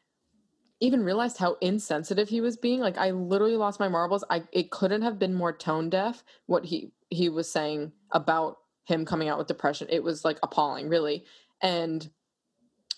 even 0.81 1.05
realized 1.05 1.38
how 1.38 1.57
insensitive 1.61 2.28
he 2.28 2.40
was 2.40 2.57
being. 2.57 2.81
Like 2.81 2.98
I 2.98 3.11
literally 3.11 3.57
lost 3.57 3.78
my 3.78 3.88
marbles. 3.88 4.24
I 4.31 4.42
it 4.52 4.70
couldn't 4.70 5.02
have 5.02 5.18
been 5.18 5.35
more 5.35 5.52
tone 5.52 5.90
deaf 5.90 6.24
what 6.46 6.64
he 6.64 6.90
he 7.11 7.28
was 7.28 7.50
saying 7.50 7.92
about 8.11 8.59
him 8.84 9.04
coming 9.04 9.28
out 9.28 9.38
with 9.38 9.46
depression. 9.46 9.88
It 9.90 10.02
was 10.02 10.24
like 10.24 10.38
appalling, 10.42 10.88
really. 10.88 11.24
And 11.60 12.08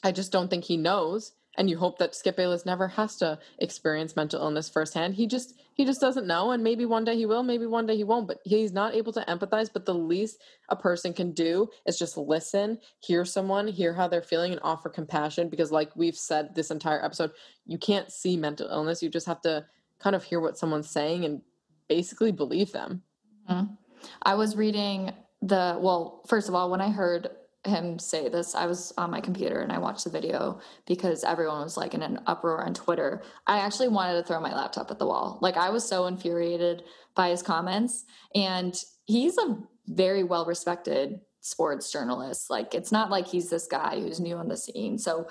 I 0.03 0.13
just 0.13 0.33
don't 0.33 0.49
think 0.49 0.65
he 0.65 0.77
knows. 0.77 1.33
And 1.57 1.71
you 1.71 1.79
hope 1.79 1.99
that 1.99 2.17
Skip 2.17 2.37
Bayless 2.37 2.67
never 2.67 2.89
has 2.89 3.17
to 3.19 3.39
experience 3.59 4.17
mental 4.17 4.43
illness 4.43 4.69
firsthand. 4.69 5.15
He 5.15 5.29
just 5.29 5.55
he 5.75 5.85
just 5.85 6.01
doesn't 6.01 6.27
know. 6.27 6.51
And 6.51 6.65
maybe 6.65 6.85
one 6.85 7.05
day 7.05 7.17
he 7.17 7.27
will, 7.27 7.45
maybe 7.45 7.67
one 7.67 7.87
day 7.87 7.97
he 7.97 8.03
won't. 8.03 8.27
But 8.27 8.39
he's 8.45 8.73
not 8.73 8.95
able 8.95 9.13
to 9.13 9.25
empathize. 9.29 9.71
But 9.73 9.87
the 9.87 9.95
least 9.95 10.41
a 10.69 10.75
person 10.75 11.13
can 11.13 11.31
do 11.31 11.69
is 11.87 11.97
just 11.97 12.17
listen, 12.17 12.79
hear 12.99 13.25
someone, 13.25 13.69
hear 13.69 13.93
how 13.95 14.09
they're 14.09 14.23
feeling, 14.23 14.51
and 14.51 14.61
offer 14.65 14.89
compassion. 14.89 15.49
Because 15.49 15.71
like 15.71 15.95
we've 15.95 16.17
said 16.17 16.57
this 16.57 16.73
entire 16.73 17.05
episode, 17.05 17.31
you 17.67 17.79
can't 17.79 18.11
see 18.11 18.37
mental 18.37 18.69
illness. 18.69 19.03
You 19.03 19.09
just 19.09 19.27
have 19.27 19.41
to 19.43 19.65
kind 20.01 20.17
of 20.17 20.25
hear 20.25 20.41
what 20.41 20.59
someone's 20.59 20.91
saying 20.91 21.25
and 21.25 21.41
basically 21.89 22.33
believe 22.33 22.73
them. 22.73 23.03
Mm-hmm. 23.49 23.75
I 24.23 24.35
was 24.35 24.57
reading 24.57 25.13
the 25.47 25.79
well 25.81 26.23
first 26.27 26.49
of 26.49 26.55
all 26.55 26.71
when 26.71 26.81
i 26.81 26.91
heard 26.91 27.29
him 27.67 27.99
say 27.99 28.29
this 28.29 28.55
i 28.55 28.67
was 28.67 28.93
on 28.99 29.11
my 29.11 29.21
computer 29.21 29.61
and 29.61 29.73
i 29.73 29.79
watched 29.79 30.05
the 30.05 30.11
video 30.11 30.61
because 30.87 31.25
everyone 31.25 31.63
was 31.63 31.77
like 31.77 31.95
in 31.95 32.03
an 32.03 32.21
uproar 32.27 32.65
on 32.65 32.75
twitter. 32.75 33.23
I 33.47 33.59
actually 33.59 33.89
wanted 33.89 34.15
to 34.15 34.23
throw 34.23 34.41
my 34.41 34.55
laptop 34.55 34.91
at 34.91 34.99
the 34.99 35.07
wall. 35.07 35.39
Like 35.41 35.57
i 35.57 35.71
was 35.71 35.87
so 35.87 36.07
infuriated 36.07 36.83
by 37.15 37.31
his 37.31 37.43
comments 37.43 38.05
and 38.35 38.75
he's 39.07 39.39
a 39.39 39.59
very 39.87 40.25
well 40.25 40.47
respected 40.47 41.21
sports 41.41 41.93
journalist. 41.93 42.51
Like 42.51 42.75
it's 42.75 42.91
not 42.91 43.11
like 43.11 43.27
he's 43.27 43.51
this 43.51 43.67
guy 43.67 44.01
who's 44.01 44.21
new 44.21 44.37
on 44.37 44.49
the 44.49 44.57
scene. 44.57 44.99
So 44.99 45.29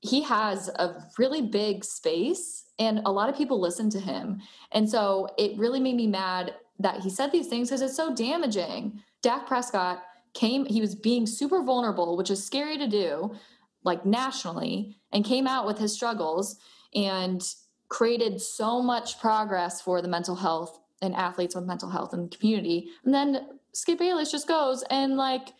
he 0.00 0.22
has 0.22 0.68
a 0.68 1.02
really 1.18 1.40
big 1.40 1.84
space 1.84 2.64
and 2.78 3.00
a 3.06 3.12
lot 3.12 3.30
of 3.30 3.36
people 3.36 3.60
listen 3.60 3.88
to 3.90 4.00
him. 4.00 4.42
And 4.72 4.88
so 4.88 5.28
it 5.38 5.56
really 5.58 5.80
made 5.80 5.96
me 5.96 6.06
mad 6.06 6.54
that 6.78 7.00
he 7.00 7.08
said 7.08 7.32
these 7.32 7.46
things 7.46 7.68
because 7.68 7.80
it's 7.80 7.96
so 7.96 8.14
damaging 8.14 9.00
Dak 9.24 9.46
Prescott 9.46 10.02
came, 10.34 10.66
he 10.66 10.82
was 10.82 10.94
being 10.94 11.26
super 11.26 11.62
vulnerable, 11.62 12.14
which 12.18 12.30
is 12.30 12.44
scary 12.44 12.76
to 12.76 12.86
do, 12.86 13.34
like 13.82 14.04
nationally, 14.04 14.98
and 15.12 15.24
came 15.24 15.46
out 15.46 15.66
with 15.66 15.78
his 15.78 15.94
struggles 15.94 16.58
and 16.94 17.42
created 17.88 18.38
so 18.38 18.82
much 18.82 19.18
progress 19.20 19.80
for 19.80 20.02
the 20.02 20.08
mental 20.08 20.36
health 20.36 20.78
and 21.00 21.14
athletes 21.14 21.54
with 21.54 21.64
mental 21.64 21.88
health 21.88 22.10
the 22.10 22.28
community. 22.36 22.90
And 23.04 23.14
then 23.14 23.46
Skip 23.72 23.98
Bayless 23.98 24.30
just 24.30 24.46
goes 24.46 24.84
and 24.90 25.16
like 25.16 25.54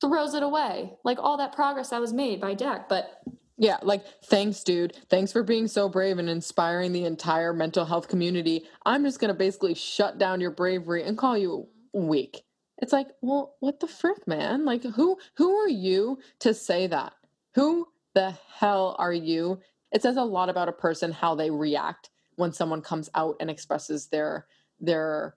throws 0.00 0.34
it 0.34 0.44
away, 0.44 0.92
like 1.04 1.18
all 1.18 1.36
that 1.38 1.52
progress 1.52 1.90
that 1.90 2.00
was 2.00 2.12
made 2.12 2.40
by 2.40 2.54
Dak. 2.54 2.88
But 2.88 3.22
yeah, 3.58 3.78
like 3.82 4.04
thanks, 4.24 4.62
dude. 4.62 4.96
Thanks 5.08 5.32
for 5.32 5.42
being 5.42 5.66
so 5.66 5.88
brave 5.88 6.18
and 6.18 6.30
inspiring 6.30 6.92
the 6.92 7.06
entire 7.06 7.52
mental 7.52 7.84
health 7.84 8.06
community. 8.06 8.66
I'm 8.86 9.04
just 9.04 9.18
gonna 9.18 9.34
basically 9.34 9.74
shut 9.74 10.16
down 10.16 10.40
your 10.40 10.52
bravery 10.52 11.02
and 11.02 11.18
call 11.18 11.36
you 11.36 11.66
weak. 11.92 12.44
It's 12.80 12.92
like, 12.92 13.08
well, 13.20 13.56
what 13.60 13.80
the 13.80 13.86
frick, 13.86 14.26
man? 14.26 14.64
Like 14.64 14.82
who 14.82 15.18
who 15.36 15.54
are 15.56 15.68
you 15.68 16.18
to 16.40 16.54
say 16.54 16.86
that? 16.86 17.12
Who 17.54 17.88
the 18.14 18.36
hell 18.58 18.96
are 18.98 19.12
you? 19.12 19.60
It 19.92 20.02
says 20.02 20.16
a 20.16 20.22
lot 20.22 20.48
about 20.48 20.68
a 20.68 20.72
person 20.72 21.12
how 21.12 21.34
they 21.34 21.50
react 21.50 22.10
when 22.36 22.52
someone 22.52 22.80
comes 22.80 23.10
out 23.14 23.36
and 23.40 23.50
expresses 23.50 24.06
their 24.08 24.46
their 24.80 25.34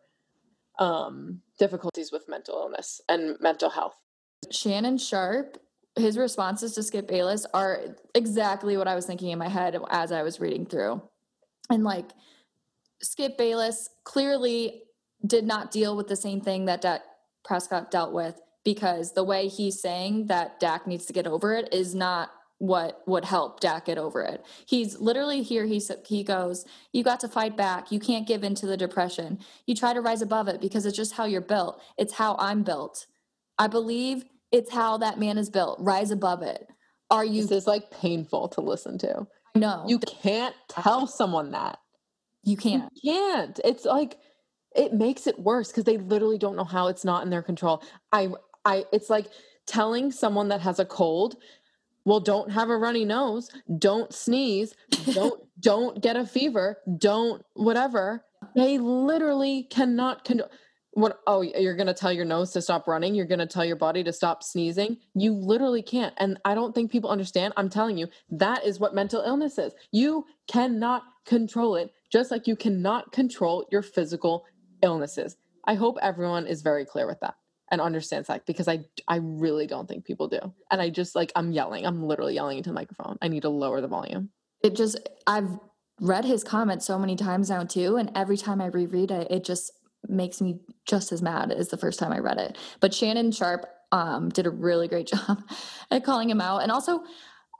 um 0.79 1.41
difficulties 1.59 2.11
with 2.11 2.27
mental 2.27 2.55
illness 2.55 3.01
and 3.09 3.37
mental 3.39 3.69
health. 3.69 3.99
Shannon 4.51 4.97
Sharpe 4.97 5.57
his 5.95 6.17
responses 6.17 6.73
to 6.73 6.83
Skip 6.83 7.07
Bayless 7.07 7.45
are 7.53 7.81
exactly 8.15 8.77
what 8.77 8.87
I 8.87 8.95
was 8.95 9.05
thinking 9.05 9.29
in 9.29 9.39
my 9.39 9.47
head 9.47 9.77
as 9.89 10.11
I 10.11 10.23
was 10.23 10.39
reading 10.39 10.65
through. 10.65 11.01
And 11.69 11.83
like 11.83 12.09
Skip 13.01 13.37
Bayless 13.37 13.89
clearly 14.03 14.83
did 15.25 15.45
not 15.45 15.71
deal 15.71 15.95
with 15.95 16.07
the 16.07 16.15
same 16.15 16.41
thing 16.41 16.65
that 16.65 16.81
that 16.81 17.03
Prescott 17.43 17.91
dealt 17.91 18.13
with 18.13 18.41
because 18.63 19.13
the 19.13 19.23
way 19.23 19.47
he's 19.47 19.81
saying 19.81 20.27
that 20.27 20.59
Dak 20.59 20.87
needs 20.87 21.05
to 21.07 21.13
get 21.13 21.27
over 21.27 21.53
it 21.53 21.73
is 21.73 21.93
not 21.93 22.31
what 22.59 23.01
would 23.07 23.25
help 23.25 23.59
Dak 23.59 23.85
get 23.85 23.97
over 23.97 24.21
it. 24.21 24.45
He's 24.65 24.97
literally 24.99 25.41
here. 25.43 25.65
He 25.65 25.81
he 26.05 26.23
goes, 26.23 26.65
"You 26.93 27.03
got 27.03 27.19
to 27.21 27.27
fight 27.27 27.57
back. 27.57 27.91
You 27.91 27.99
can't 27.99 28.27
give 28.27 28.43
in 28.43 28.55
to 28.55 28.65
the 28.65 28.77
depression. 28.77 29.39
You 29.65 29.75
try 29.75 29.93
to 29.93 29.99
rise 30.01 30.21
above 30.21 30.47
it 30.47 30.61
because 30.61 30.85
it's 30.85 30.95
just 30.95 31.13
how 31.13 31.25
you're 31.25 31.41
built. 31.41 31.81
It's 31.97 32.13
how 32.13 32.35
I'm 32.39 32.63
built. 32.63 33.07
I 33.59 33.67
believe 33.67 34.23
it's 34.51 34.71
how 34.71 34.97
that 34.99 35.19
man 35.19 35.37
is 35.37 35.49
built. 35.49 35.77
Rise 35.81 36.11
above 36.11 36.41
it. 36.41 36.67
Are 37.11 37.25
you? 37.25 37.41
This 37.41 37.51
is 37.63 37.67
like 37.67 37.91
painful 37.91 38.47
to 38.49 38.61
listen 38.61 38.97
to. 38.99 39.27
No, 39.55 39.83
You 39.87 39.99
can't 39.99 40.55
tell 40.69 41.05
someone 41.05 41.51
that. 41.51 41.79
you 42.43 42.55
can't. 42.57 42.89
You 43.01 43.11
can't. 43.13 43.59
It's 43.65 43.85
like 43.85 44.17
it 44.75 44.93
makes 44.93 45.27
it 45.27 45.39
worse 45.39 45.69
because 45.69 45.83
they 45.83 45.97
literally 45.97 46.37
don't 46.37 46.55
know 46.55 46.63
how 46.63 46.87
it's 46.87 47.05
not 47.05 47.23
in 47.23 47.29
their 47.29 47.41
control. 47.41 47.83
I 48.11 48.29
I 48.65 48.85
it's 48.91 49.09
like 49.09 49.27
telling 49.65 50.11
someone 50.11 50.49
that 50.49 50.61
has 50.61 50.79
a 50.79 50.85
cold, 50.85 51.37
well, 52.05 52.19
don't 52.19 52.51
have 52.51 52.69
a 52.69 52.77
runny 52.77 53.05
nose, 53.05 53.49
don't 53.77 54.13
sneeze, 54.13 54.75
don't 55.13 55.41
don't 55.59 56.01
get 56.01 56.15
a 56.15 56.25
fever, 56.25 56.77
don't 56.97 57.43
whatever. 57.53 58.25
They 58.55 58.77
literally 58.77 59.63
cannot 59.69 60.25
control 60.25 60.49
what 60.95 61.19
oh 61.25 61.41
you're 61.41 61.75
going 61.75 61.87
to 61.87 61.93
tell 61.93 62.11
your 62.11 62.25
nose 62.25 62.51
to 62.51 62.61
stop 62.61 62.87
running 62.87 63.15
you're 63.15 63.25
going 63.25 63.39
to 63.39 63.47
tell 63.47 63.65
your 63.65 63.75
body 63.75 64.03
to 64.03 64.13
stop 64.13 64.43
sneezing 64.43 64.97
you 65.15 65.33
literally 65.33 65.81
can't 65.81 66.13
and 66.17 66.39
i 66.45 66.53
don't 66.53 66.75
think 66.75 66.91
people 66.91 67.09
understand 67.09 67.51
i'm 67.57 67.69
telling 67.69 67.97
you 67.97 68.07
that 68.29 68.63
is 68.63 68.79
what 68.79 68.93
mental 68.93 69.21
illness 69.21 69.57
is 69.57 69.73
you 69.91 70.25
cannot 70.47 71.03
control 71.25 71.75
it 71.75 71.91
just 72.11 72.29
like 72.29 72.47
you 72.47 72.55
cannot 72.55 73.11
control 73.11 73.65
your 73.71 73.81
physical 73.81 74.45
illnesses 74.83 75.35
i 75.65 75.73
hope 75.73 75.97
everyone 76.01 76.45
is 76.45 76.61
very 76.61 76.85
clear 76.85 77.07
with 77.07 77.19
that 77.21 77.35
and 77.71 77.81
understands 77.81 78.27
that 78.27 78.45
because 78.45 78.67
i 78.67 78.79
i 79.07 79.15
really 79.15 79.65
don't 79.65 79.87
think 79.87 80.05
people 80.05 80.27
do 80.27 80.53
and 80.69 80.81
i 80.81 80.89
just 80.89 81.15
like 81.15 81.31
i'm 81.35 81.51
yelling 81.51 81.85
i'm 81.85 82.03
literally 82.03 82.35
yelling 82.35 82.57
into 82.57 82.69
the 82.69 82.75
microphone 82.75 83.17
i 83.21 83.27
need 83.27 83.41
to 83.41 83.49
lower 83.49 83.81
the 83.81 83.87
volume 83.87 84.29
It 84.63 84.75
just 84.75 84.97
I've 85.27 85.59
read 85.99 86.25
his 86.25 86.43
comments 86.43 86.85
so 86.85 86.97
many 86.97 87.15
times 87.15 87.49
now 87.49 87.63
too, 87.63 87.97
and 87.97 88.11
every 88.15 88.37
time 88.37 88.61
I 88.61 88.67
reread 88.67 89.11
it, 89.11 89.27
it 89.29 89.43
just 89.43 89.71
makes 90.07 90.41
me 90.41 90.59
just 90.85 91.11
as 91.11 91.21
mad 91.21 91.51
as 91.51 91.69
the 91.69 91.77
first 91.77 91.99
time 91.99 92.11
I 92.11 92.19
read 92.19 92.37
it. 92.37 92.57
But 92.79 92.93
Shannon 92.93 93.31
Sharpe 93.31 93.65
um, 93.91 94.29
did 94.29 94.45
a 94.45 94.49
really 94.49 94.87
great 94.87 95.07
job 95.13 95.43
at 95.91 96.03
calling 96.03 96.29
him 96.29 96.41
out, 96.41 96.63
and 96.63 96.71
also. 96.71 97.03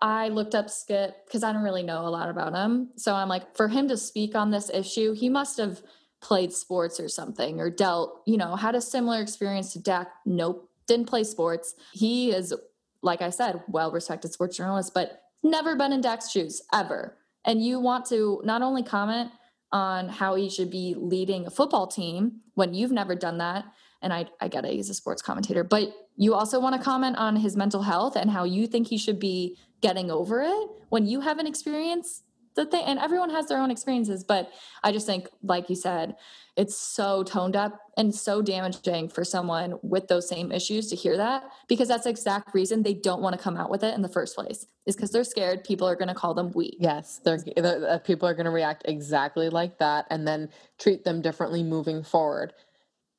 I 0.05 0.27
looked 0.27 0.53
up 0.53 0.69
Skip 0.69 1.15
because 1.25 1.43
I 1.43 1.53
don't 1.53 1.63
really 1.63 1.81
know 1.81 2.05
a 2.05 2.09
lot 2.09 2.27
about 2.27 2.53
him. 2.53 2.89
So 2.97 3.15
I'm 3.15 3.29
like, 3.29 3.55
for 3.55 3.69
him 3.69 3.87
to 3.87 3.95
speak 3.95 4.35
on 4.35 4.51
this 4.51 4.69
issue, 4.69 5.13
he 5.13 5.29
must 5.29 5.55
have 5.59 5.81
played 6.23 6.53
sports 6.53 6.99
or 6.99 7.09
something 7.09 7.59
or 7.59 7.69
dealt, 7.69 8.21
you 8.25 8.37
know, 8.37 8.55
had 8.55 8.73
a 8.73 8.81
similar 8.81 9.21
experience 9.21 9.73
to 9.73 9.79
Dak. 9.79 10.09
Nope, 10.25 10.69
didn't 10.87 11.07
play 11.07 11.23
sports. 11.23 11.75
He 11.91 12.31
is, 12.31 12.53
like 13.01 13.21
I 13.21 13.29
said, 13.29 13.61
well 13.67 13.91
respected 13.91 14.31
sports 14.31 14.57
journalist, 14.57 14.93
but 14.93 15.21
never 15.43 15.75
been 15.75 15.91
in 15.91 16.01
Dak's 16.01 16.31
shoes 16.31 16.61
ever. 16.73 17.17
And 17.45 17.63
you 17.63 17.79
want 17.79 18.05
to 18.07 18.41
not 18.45 18.61
only 18.61 18.81
comment 18.81 19.31
on 19.73 20.07
how 20.07 20.35
he 20.35 20.49
should 20.49 20.71
be 20.71 20.95
leading 20.97 21.45
a 21.45 21.51
football 21.51 21.87
team 21.87 22.39
when 22.53 22.73
you've 22.73 22.91
never 22.91 23.15
done 23.15 23.39
that. 23.39 23.65
And 24.01 24.13
I, 24.13 24.27
I 24.39 24.47
get 24.47 24.65
it, 24.65 24.73
he's 24.73 24.89
a 24.89 24.93
sports 24.93 25.21
commentator, 25.21 25.63
but 25.63 25.93
you 26.15 26.35
also 26.35 26.59
want 26.59 26.75
to 26.75 26.81
comment 26.81 27.17
on 27.17 27.35
his 27.35 27.55
mental 27.55 27.81
health 27.81 28.15
and 28.15 28.29
how 28.29 28.43
you 28.43 28.67
think 28.67 28.87
he 28.87 28.97
should 28.97 29.19
be 29.19 29.57
getting 29.81 30.11
over 30.11 30.41
it 30.41 30.69
when 30.89 31.05
you 31.05 31.21
haven't 31.21 31.47
experienced 31.47 32.23
the 32.53 32.65
thing. 32.65 32.83
And 32.85 32.99
everyone 32.99 33.29
has 33.29 33.47
their 33.47 33.59
own 33.59 33.71
experiences, 33.71 34.23
but 34.23 34.51
I 34.83 34.91
just 34.91 35.05
think, 35.05 35.27
like 35.41 35.69
you 35.69 35.75
said, 35.75 36.15
it's 36.55 36.77
so 36.77 37.23
toned 37.23 37.55
up 37.55 37.79
and 37.97 38.13
so 38.13 38.41
damaging 38.41 39.09
for 39.09 39.23
someone 39.23 39.75
with 39.81 40.07
those 40.07 40.27
same 40.29 40.51
issues 40.51 40.87
to 40.87 40.95
hear 40.95 41.17
that 41.17 41.43
because 41.67 41.87
that's 41.87 42.03
the 42.03 42.11
exact 42.11 42.53
reason 42.53 42.83
they 42.83 42.93
don't 42.93 43.21
want 43.21 43.35
to 43.35 43.41
come 43.41 43.57
out 43.57 43.71
with 43.71 43.83
it 43.83 43.95
in 43.95 44.03
the 44.03 44.09
first 44.09 44.35
place 44.35 44.67
is 44.85 44.95
because 44.95 45.09
they're 45.11 45.23
scared 45.23 45.63
people 45.63 45.87
are 45.87 45.95
going 45.95 46.09
to 46.09 46.13
call 46.13 46.33
them 46.35 46.51
weak. 46.51 46.77
Yes, 46.79 47.19
they're, 47.23 47.39
they're- 47.57 47.99
people 48.05 48.27
are 48.27 48.35
going 48.35 48.45
to 48.45 48.51
react 48.51 48.83
exactly 48.85 49.49
like 49.49 49.79
that 49.79 50.05
and 50.11 50.27
then 50.27 50.49
treat 50.77 51.03
them 51.03 51.21
differently 51.21 51.63
moving 51.63 52.03
forward. 52.03 52.53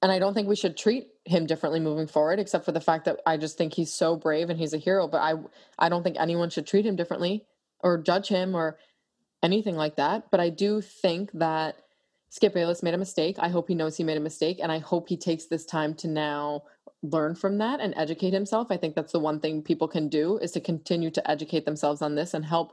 And 0.01 0.13
I 0.13 0.19
don't 0.19 0.35
think 0.35 0.49
we 0.49 0.57
should 0.57 0.77
treat 0.77 1.09
him 1.25 1.47
differently 1.47 1.81
moving 1.81 2.07
forward, 2.07 2.39
except 2.39 2.67
for 2.67 2.73
the 2.73 2.81
fact 2.81 3.07
that 3.07 3.21
I 3.27 3.39
just 3.39 3.57
think 3.57 3.73
he's 3.73 3.93
so 3.93 4.17
brave 4.17 4.51
and 4.51 4.59
he's 4.59 4.75
a 4.75 4.79
hero. 4.79 5.09
But 5.09 5.23
I, 5.23 5.35
I 5.79 5.89
don't 5.89 6.03
think 6.03 6.19
anyone 6.21 6.51
should 6.51 6.67
treat 6.67 6.85
him 6.85 6.95
differently 6.95 7.47
or 7.81 7.97
judge 7.97 8.29
him 8.29 8.55
or 8.55 8.77
anything 9.45 9.77
like 9.77 9.97
that. 9.97 10.31
But 10.33 10.41
I 10.41 10.49
do 10.49 10.81
think 10.81 11.31
that 11.35 11.77
Skip 12.31 12.55
Bayless 12.55 12.83
made 12.83 12.95
a 12.95 12.99
mistake. 12.99 13.37
I 13.39 13.49
hope 13.49 13.69
he 13.69 13.77
knows 13.77 13.97
he 13.97 14.03
made 14.03 14.17
a 14.17 14.21
mistake, 14.21 14.59
and 14.61 14.73
I 14.73 14.79
hope 14.79 15.09
he 15.09 15.17
takes 15.17 15.45
this 15.47 15.65
time 15.65 15.95
to 15.97 16.09
now 16.09 16.65
learn 17.03 17.37
from 17.37 17.59
that 17.59 17.79
and 17.81 17.95
educate 17.97 18.33
himself. 18.33 18.69
I 18.71 18.77
think 18.79 18.97
that's 18.97 19.13
the 19.13 19.21
one 19.21 19.39
thing 19.39 19.63
people 19.63 19.87
can 19.87 20.09
do 20.09 20.39
is 20.39 20.51
to 20.53 20.61
continue 20.61 21.11
to 21.13 21.31
educate 21.31 21.67
themselves 21.67 22.03
on 22.03 22.17
this 22.17 22.35
and 22.35 22.45
help 22.45 22.73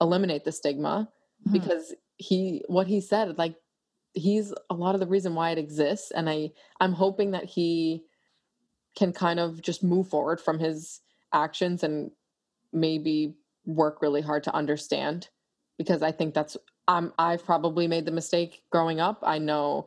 eliminate 0.00 0.44
the 0.44 0.52
stigma 0.52 1.08
Mhm. 1.46 1.52
because 1.52 1.94
he 2.18 2.62
what 2.68 2.86
he 2.86 3.00
said 3.00 3.36
like 3.38 3.56
he's 4.14 4.52
a 4.70 4.74
lot 4.74 4.94
of 4.94 5.00
the 5.00 5.06
reason 5.06 5.34
why 5.34 5.50
it 5.50 5.58
exists 5.58 6.10
and 6.10 6.28
i 6.28 6.50
i'm 6.80 6.92
hoping 6.92 7.32
that 7.32 7.44
he 7.44 8.04
can 8.94 9.12
kind 9.12 9.38
of 9.40 9.60
just 9.62 9.82
move 9.82 10.08
forward 10.08 10.40
from 10.40 10.58
his 10.58 11.00
actions 11.32 11.82
and 11.82 12.10
maybe 12.72 13.34
work 13.66 14.00
really 14.00 14.22
hard 14.22 14.42
to 14.44 14.54
understand 14.54 15.28
because 15.78 16.02
i 16.02 16.10
think 16.12 16.34
that's 16.34 16.56
i'm 16.88 17.12
i've 17.18 17.44
probably 17.44 17.86
made 17.86 18.04
the 18.04 18.10
mistake 18.10 18.62
growing 18.70 19.00
up. 19.00 19.18
I 19.22 19.38
know 19.38 19.86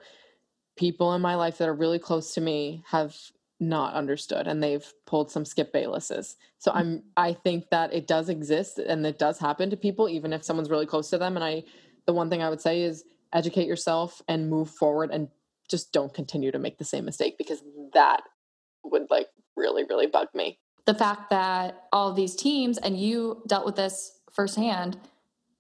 people 0.78 1.14
in 1.14 1.22
my 1.22 1.36
life 1.36 1.58
that 1.58 1.68
are 1.68 1.74
really 1.74 2.00
close 2.00 2.34
to 2.34 2.42
me 2.42 2.84
have 2.88 3.16
not 3.60 3.94
understood 3.94 4.48
and 4.48 4.64
they've 4.64 4.94
pulled 5.06 5.30
some 5.30 5.44
skip 5.44 5.74
baylesses 5.74 6.38
so 6.60 6.72
mm. 6.72 6.76
i'm 6.76 7.04
i 7.18 7.34
think 7.34 7.70
that 7.72 7.94
it 7.94 8.08
does 8.08 8.30
exist 8.30 8.80
and 8.80 9.06
it 9.06 9.20
does 9.20 9.38
happen 9.38 9.70
to 9.70 9.76
people 9.76 10.08
even 10.08 10.32
if 10.32 10.46
someone's 10.46 10.70
really 10.70 10.86
close 10.86 11.10
to 11.10 11.18
them. 11.18 11.36
And 11.36 11.44
i 11.44 11.64
the 12.06 12.14
one 12.14 12.30
thing 12.30 12.42
i 12.42 12.50
would 12.50 12.62
say 12.62 12.82
is 12.82 13.04
educate 13.34 13.68
yourself 13.68 14.22
and 14.28 14.50
move 14.50 14.70
forward 14.70 15.12
and 15.12 15.28
just 15.70 15.94
don't 15.94 16.14
continue 16.14 16.52
to 16.52 16.60
make 16.60 16.78
the 16.78 16.86
same 16.86 17.06
mistake 17.06 17.38
because 17.38 17.62
that 17.94 18.22
would 18.84 19.08
like 19.10 19.28
really 19.56 19.84
really 19.84 20.08
bug 20.08 20.28
me. 20.34 20.58
The 20.86 20.96
fact 20.96 21.30
that 21.30 21.84
all 21.92 22.14
these 22.14 22.36
teams 22.36 22.78
and 22.78 23.00
you 23.00 23.44
dealt 23.48 23.66
with 23.66 23.76
this 23.76 24.20
firsthand 24.32 24.98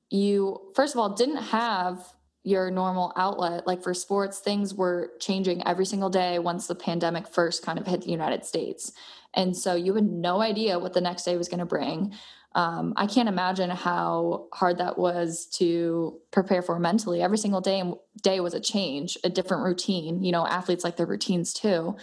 you 0.09 0.71
first 0.75 0.95
of 0.95 0.99
all 0.99 1.13
didn't 1.13 1.37
have 1.37 2.13
your 2.43 2.71
normal 2.71 3.11
outlet. 3.15 3.67
Like 3.67 3.83
for 3.83 3.93
sports 3.93 4.39
things 4.39 4.73
were 4.73 5.11
changing 5.19 5.65
every 5.67 5.85
single 5.85 6.09
day 6.09 6.39
once 6.39 6.67
the 6.67 6.75
pandemic 6.75 7.27
first 7.27 7.63
kind 7.63 7.77
of 7.77 7.85
hit 7.85 8.01
the 8.01 8.11
united 8.11 8.45
states. 8.45 8.91
And 9.33 9.55
so 9.55 9.75
you 9.75 9.93
had 9.93 10.09
no 10.09 10.41
idea 10.41 10.79
what 10.79 10.93
the 10.93 11.01
next 11.01 11.23
day 11.23 11.37
was 11.37 11.49
going 11.49 11.59
to 11.59 11.65
bring. 11.65 12.13
Um, 12.55 12.93
i 12.97 13.05
can't 13.05 13.29
imagine 13.29 13.69
how 13.69 14.47
hard 14.51 14.79
that 14.79 14.97
was 14.97 15.45
to 15.57 16.19
prepare 16.31 16.63
for 16.63 16.79
mentally. 16.79 17.21
Every 17.21 17.37
single 17.37 17.61
day 17.61 17.83
day 18.23 18.39
was 18.39 18.53
a 18.53 18.59
change 18.59 19.17
a 19.23 19.29
different 19.29 19.63
routine. 19.63 20.23
You 20.23 20.31
know 20.31 20.47
athletes 20.47 20.83
like 20.83 20.97
their 20.97 21.05
routines 21.05 21.53
too. 21.53 21.95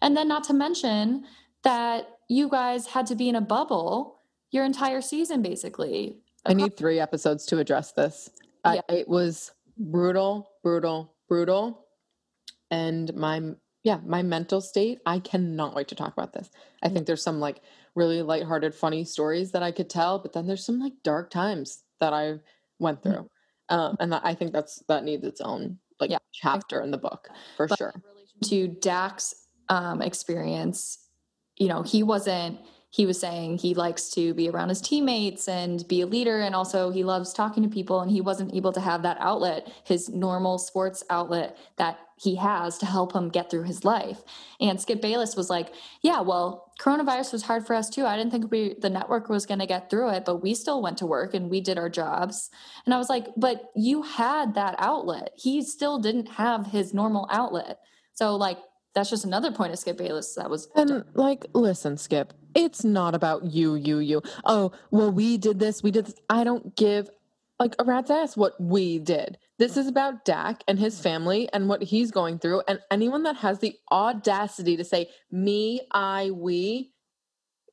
And 0.00 0.16
then 0.16 0.26
not 0.26 0.44
to 0.44 0.54
mention 0.54 1.24
that 1.62 2.08
you 2.28 2.48
guys 2.48 2.88
had 2.88 3.06
to 3.06 3.14
be 3.14 3.28
in 3.28 3.36
a 3.36 3.40
bubble 3.40 4.20
your 4.50 4.64
entire 4.64 5.00
season 5.00 5.42
basically 5.42 6.21
i 6.46 6.52
need 6.52 6.76
three 6.76 7.00
episodes 7.00 7.46
to 7.46 7.58
address 7.58 7.92
this 7.92 8.30
I, 8.64 8.80
it 8.88 9.08
was 9.08 9.52
brutal 9.76 10.50
brutal 10.62 11.14
brutal 11.28 11.86
and 12.70 13.12
my 13.14 13.40
yeah 13.82 13.98
my 14.04 14.22
mental 14.22 14.60
state 14.60 15.00
i 15.06 15.18
cannot 15.18 15.74
wait 15.74 15.88
to 15.88 15.94
talk 15.94 16.12
about 16.12 16.32
this 16.32 16.50
i 16.82 16.88
think 16.88 17.06
there's 17.06 17.22
some 17.22 17.40
like 17.40 17.60
really 17.94 18.22
lighthearted 18.22 18.74
funny 18.74 19.04
stories 19.04 19.52
that 19.52 19.62
i 19.62 19.70
could 19.72 19.90
tell 19.90 20.18
but 20.18 20.32
then 20.32 20.46
there's 20.46 20.64
some 20.64 20.78
like 20.80 20.94
dark 21.02 21.30
times 21.30 21.82
that 22.00 22.12
i 22.12 22.38
went 22.78 23.00
Mm. 23.00 23.02
through 23.02 23.30
um, 23.68 23.96
and 24.00 24.12
that, 24.12 24.22
i 24.24 24.34
think 24.34 24.52
that's 24.52 24.82
that 24.88 25.04
needs 25.04 25.24
its 25.24 25.40
own 25.40 25.78
like 26.00 26.10
Yeah. 26.10 26.18
chapter 26.32 26.80
in 26.82 26.90
the 26.90 26.98
book 26.98 27.28
for 27.56 27.68
But 27.68 27.78
sure 27.78 27.92
in 27.94 28.02
relation 28.08 28.40
to 28.42 28.80
Dak's 28.80 29.34
um, 29.68 30.02
experience, 30.02 30.98
you 31.56 31.68
know, 31.68 31.82
he 31.82 32.02
wasn't. 32.02 32.58
He 32.92 33.06
was 33.06 33.18
saying 33.18 33.56
he 33.56 33.72
likes 33.72 34.10
to 34.10 34.34
be 34.34 34.50
around 34.50 34.68
his 34.68 34.82
teammates 34.82 35.48
and 35.48 35.88
be 35.88 36.02
a 36.02 36.06
leader, 36.06 36.40
and 36.40 36.54
also 36.54 36.90
he 36.90 37.04
loves 37.04 37.32
talking 37.32 37.62
to 37.62 37.68
people. 37.70 38.02
And 38.02 38.10
he 38.10 38.20
wasn't 38.20 38.54
able 38.54 38.70
to 38.72 38.80
have 38.80 39.00
that 39.02 39.16
outlet, 39.18 39.72
his 39.82 40.10
normal 40.10 40.58
sports 40.58 41.02
outlet 41.08 41.56
that 41.76 41.98
he 42.20 42.36
has 42.36 42.76
to 42.78 42.86
help 42.86 43.14
him 43.14 43.30
get 43.30 43.48
through 43.48 43.62
his 43.62 43.82
life. 43.86 44.20
And 44.60 44.78
Skip 44.78 45.00
Bayless 45.00 45.34
was 45.36 45.48
like, 45.48 45.72
"Yeah, 46.02 46.20
well, 46.20 46.70
coronavirus 46.78 47.32
was 47.32 47.44
hard 47.44 47.66
for 47.66 47.74
us 47.74 47.88
too. 47.88 48.04
I 48.04 48.18
didn't 48.18 48.30
think 48.30 48.50
we 48.50 48.74
the 48.78 48.90
network 48.90 49.30
was 49.30 49.46
going 49.46 49.60
to 49.60 49.66
get 49.66 49.88
through 49.88 50.10
it, 50.10 50.26
but 50.26 50.42
we 50.42 50.54
still 50.54 50.82
went 50.82 50.98
to 50.98 51.06
work 51.06 51.32
and 51.32 51.48
we 51.48 51.62
did 51.62 51.78
our 51.78 51.88
jobs." 51.88 52.50
And 52.84 52.92
I 52.92 52.98
was 52.98 53.08
like, 53.08 53.28
"But 53.38 53.70
you 53.74 54.02
had 54.02 54.52
that 54.54 54.74
outlet. 54.78 55.30
He 55.34 55.62
still 55.62 55.98
didn't 55.98 56.28
have 56.32 56.66
his 56.66 56.92
normal 56.92 57.26
outlet." 57.30 57.80
So 58.12 58.36
like 58.36 58.58
that's 58.94 59.10
just 59.10 59.24
another 59.24 59.52
point 59.52 59.72
of 59.72 59.78
Skip 59.78 59.96
Bayless 59.96 60.34
that 60.34 60.50
was 60.50 60.68
And 60.74 61.04
like, 61.14 61.46
listen, 61.54 61.96
Skip, 61.96 62.32
it's 62.54 62.84
not 62.84 63.14
about 63.14 63.44
you, 63.44 63.74
you, 63.74 63.98
you. 63.98 64.22
Oh, 64.44 64.72
well, 64.90 65.10
we 65.10 65.38
did 65.38 65.58
this, 65.58 65.82
we 65.82 65.90
did 65.90 66.06
this. 66.06 66.14
I 66.28 66.44
don't 66.44 66.76
give 66.76 67.10
like 67.58 67.74
a 67.78 67.84
rat's 67.84 68.10
ass 68.10 68.36
what 68.36 68.60
we 68.60 68.98
did. 68.98 69.38
This 69.58 69.76
is 69.76 69.86
about 69.86 70.24
Dak 70.24 70.64
and 70.66 70.78
his 70.78 71.00
family 71.00 71.48
and 71.52 71.68
what 71.68 71.82
he's 71.82 72.10
going 72.10 72.38
through. 72.38 72.62
And 72.66 72.80
anyone 72.90 73.22
that 73.22 73.36
has 73.36 73.60
the 73.60 73.76
audacity 73.90 74.76
to 74.76 74.84
say 74.84 75.08
me, 75.30 75.82
I, 75.92 76.32
we 76.32 76.92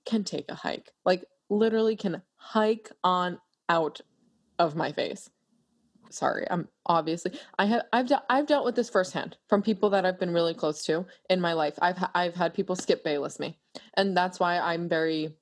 can 0.06 0.24
take 0.24 0.46
a 0.50 0.56
hike. 0.56 0.92
Like 1.06 1.26
literally 1.50 1.96
can 1.96 2.22
hike 2.36 2.92
on 3.04 3.40
out 3.68 4.02
of 4.60 4.76
my 4.76 4.92
face. 4.92 5.30
Sorry, 6.10 6.46
I'm 6.50 6.68
obviously 6.86 7.40
I 7.58 7.66
have 7.66 7.84
I've 7.94 8.08
de- 8.08 8.24
I've 8.30 8.48
dealt 8.48 8.66
with 8.66 8.76
this 8.76 8.90
firsthand 8.90 9.38
from 9.48 9.62
people 9.62 9.90
that 9.92 10.06
I've 10.06 10.20
been 10.20 10.34
really 10.34 10.54
close 10.54 10.84
to 10.86 11.06
in 11.30 11.40
my 11.40 11.54
life. 11.54 11.76
I've 11.82 11.98
ha- 11.98 12.12
I've 12.16 12.36
had 12.36 12.54
people 12.54 12.76
skip 12.76 13.04
Bayless 13.04 13.40
me, 13.40 13.58
and 13.96 14.16
that's 14.18 14.40
why 14.40 14.58
I'm 14.60 14.90
very. 14.90 15.36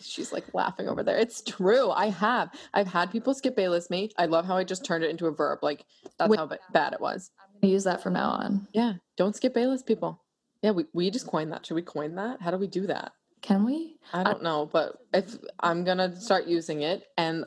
She's 0.00 0.32
like 0.32 0.54
laughing 0.54 0.88
over 0.88 1.02
there. 1.02 1.18
It's 1.18 1.42
true. 1.42 1.90
I 1.90 2.08
have. 2.08 2.50
I've 2.72 2.86
had 2.86 3.10
people 3.10 3.34
skip 3.34 3.56
Bayless 3.56 3.90
me. 3.90 4.10
I 4.16 4.26
love 4.26 4.46
how 4.46 4.56
I 4.56 4.64
just 4.64 4.84
turned 4.84 5.04
it 5.04 5.10
into 5.10 5.26
a 5.26 5.32
verb. 5.32 5.58
Like 5.62 5.84
that's 6.18 6.30
Wait. 6.30 6.38
how 6.38 6.46
ba- 6.46 6.58
bad 6.72 6.92
it 6.94 7.00
was. 7.00 7.30
I'm 7.38 7.60
gonna 7.60 7.72
use 7.72 7.84
that 7.84 8.02
from 8.02 8.14
now 8.14 8.30
on. 8.30 8.66
Yeah, 8.72 8.94
don't 9.16 9.36
skip 9.36 9.52
Bayless, 9.54 9.82
people. 9.82 10.22
Yeah, 10.62 10.70
we, 10.70 10.86
we 10.94 11.10
just 11.10 11.26
coined 11.26 11.52
that. 11.52 11.66
Should 11.66 11.74
we 11.74 11.82
coin 11.82 12.14
that? 12.14 12.40
How 12.40 12.52
do 12.52 12.56
we 12.56 12.68
do 12.68 12.86
that? 12.86 13.12
Can 13.42 13.64
we? 13.64 13.96
I 14.12 14.22
don't 14.22 14.42
know, 14.44 14.70
but 14.72 14.98
if 15.12 15.36
I'm 15.60 15.82
gonna 15.84 16.18
start 16.18 16.46
using 16.46 16.82
it, 16.82 17.08
and 17.18 17.44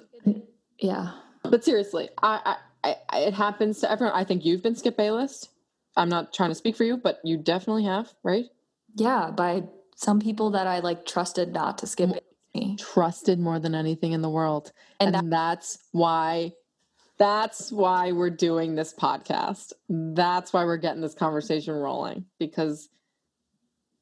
Yeah. 0.78 1.14
But 1.50 1.64
seriously, 1.64 2.10
I, 2.22 2.58
I, 2.84 2.96
I 3.12 3.18
it 3.20 3.34
happens 3.34 3.80
to 3.82 3.92
everyone. 3.92 4.16
I 4.16 4.24
think 4.24 4.46
you've 4.46 4.64
been 4.64 4.76
skip 4.76 4.98
list. 4.98 5.50
I'm 5.98 6.10
not 6.10 6.34
trying 6.34 6.50
to 6.50 6.56
speak 6.56 6.76
for 6.76 6.84
you, 6.84 6.98
but 6.98 7.20
you 7.24 7.38
definitely 7.38 7.86
have, 7.86 8.14
right? 8.24 8.46
Yeah, 8.96 9.32
by 9.32 9.64
some 9.96 10.20
people 10.20 10.52
that 10.52 10.68
I 10.68 10.80
like 10.80 11.06
trusted 11.06 11.54
not 11.54 11.78
to 11.80 11.88
skip 11.88 12.10
me. 12.54 12.78
Trusted 12.78 13.40
more 13.40 13.60
than 13.60 13.76
anything 13.76 14.12
in 14.12 14.22
the 14.22 14.30
world, 14.30 14.72
And 15.00 15.16
and, 15.16 15.32
that's 15.32 15.80
why. 15.92 16.54
That's 17.18 17.72
why 17.72 18.12
we're 18.12 18.30
doing 18.30 18.76
this 18.76 18.94
podcast. 18.94 19.72
That's 19.88 20.52
why 20.52 20.66
we're 20.66 20.76
getting 20.76 21.02
this 21.02 21.14
conversation 21.14 21.74
rolling 21.74 22.26
because 22.40 22.90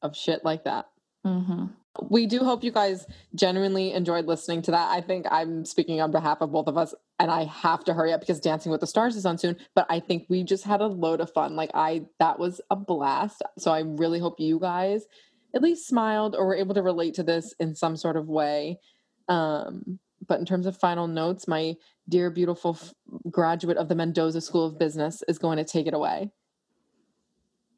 of 0.02 0.16
shit 0.16 0.44
like 0.44 0.64
that. 0.64 0.88
hmm 1.24 1.66
we 2.02 2.26
do 2.26 2.40
hope 2.40 2.64
you 2.64 2.72
guys 2.72 3.06
genuinely 3.34 3.92
enjoyed 3.92 4.26
listening 4.26 4.62
to 4.62 4.70
that. 4.72 4.90
I 4.90 5.00
think 5.00 5.26
I'm 5.30 5.64
speaking 5.64 6.00
on 6.00 6.10
behalf 6.10 6.38
of 6.40 6.52
both 6.52 6.66
of 6.66 6.76
us, 6.76 6.94
and 7.18 7.30
I 7.30 7.44
have 7.44 7.84
to 7.84 7.94
hurry 7.94 8.12
up 8.12 8.20
because 8.20 8.40
Dancing 8.40 8.72
with 8.72 8.80
the 8.80 8.86
Stars 8.86 9.16
is 9.16 9.26
on 9.26 9.38
soon. 9.38 9.56
But 9.74 9.86
I 9.88 10.00
think 10.00 10.26
we 10.28 10.42
just 10.42 10.64
had 10.64 10.80
a 10.80 10.86
load 10.86 11.20
of 11.20 11.32
fun. 11.32 11.54
Like 11.56 11.70
I, 11.74 12.06
that 12.18 12.38
was 12.38 12.60
a 12.70 12.76
blast. 12.76 13.42
So 13.58 13.70
I 13.70 13.80
really 13.80 14.18
hope 14.18 14.40
you 14.40 14.58
guys 14.58 15.06
at 15.54 15.62
least 15.62 15.86
smiled 15.86 16.34
or 16.34 16.46
were 16.46 16.56
able 16.56 16.74
to 16.74 16.82
relate 16.82 17.14
to 17.14 17.22
this 17.22 17.54
in 17.60 17.74
some 17.74 17.96
sort 17.96 18.16
of 18.16 18.28
way. 18.28 18.80
Um, 19.28 20.00
but 20.26 20.40
in 20.40 20.46
terms 20.46 20.66
of 20.66 20.76
final 20.76 21.06
notes, 21.06 21.46
my 21.46 21.76
dear, 22.08 22.30
beautiful 22.30 22.76
f- 22.80 22.92
graduate 23.30 23.76
of 23.76 23.88
the 23.88 23.94
Mendoza 23.94 24.40
School 24.40 24.66
of 24.66 24.78
Business 24.78 25.22
is 25.28 25.38
going 25.38 25.58
to 25.58 25.64
take 25.64 25.86
it 25.86 25.94
away. 25.94 26.32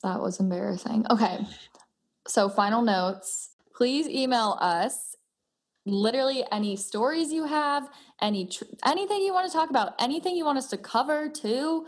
That 0.02 0.20
was 0.20 0.40
embarrassing. 0.40 1.07
Okay. 1.11 1.38
So, 2.26 2.48
final 2.48 2.83
notes. 2.83 3.50
Please 3.76 4.08
email 4.08 4.56
us 4.60 5.16
literally 5.84 6.44
any 6.50 6.76
stories 6.76 7.32
you 7.32 7.44
have, 7.44 7.88
any 8.20 8.46
tr- 8.46 8.64
anything 8.84 9.20
you 9.22 9.34
want 9.34 9.46
to 9.46 9.52
talk 9.52 9.70
about, 9.70 9.94
anything 10.00 10.34
you 10.34 10.44
want 10.44 10.58
us 10.58 10.68
to 10.68 10.78
cover 10.78 11.28
too. 11.28 11.86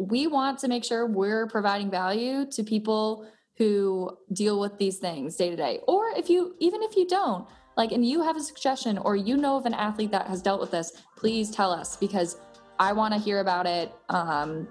We 0.00 0.26
want 0.26 0.58
to 0.60 0.68
make 0.68 0.84
sure 0.84 1.06
we're 1.06 1.46
providing 1.46 1.90
value 1.90 2.46
to 2.50 2.64
people 2.64 3.26
who 3.56 4.16
deal 4.32 4.58
with 4.58 4.78
these 4.78 4.98
things 4.98 5.36
day 5.36 5.50
to 5.50 5.56
day. 5.56 5.80
Or 5.86 6.10
if 6.16 6.28
you 6.28 6.56
even 6.58 6.82
if 6.82 6.96
you 6.96 7.06
don't, 7.06 7.46
like 7.76 7.92
and 7.92 8.04
you 8.04 8.22
have 8.22 8.36
a 8.36 8.40
suggestion 8.40 8.98
or 8.98 9.14
you 9.14 9.36
know 9.36 9.56
of 9.56 9.66
an 9.66 9.74
athlete 9.74 10.10
that 10.10 10.26
has 10.26 10.42
dealt 10.42 10.60
with 10.60 10.72
this, 10.72 10.92
please 11.16 11.50
tell 11.50 11.70
us 11.70 11.96
because 11.96 12.36
I 12.80 12.92
want 12.92 13.14
to 13.14 13.20
hear 13.20 13.40
about 13.40 13.66
it. 13.66 13.92
Um, 14.08 14.66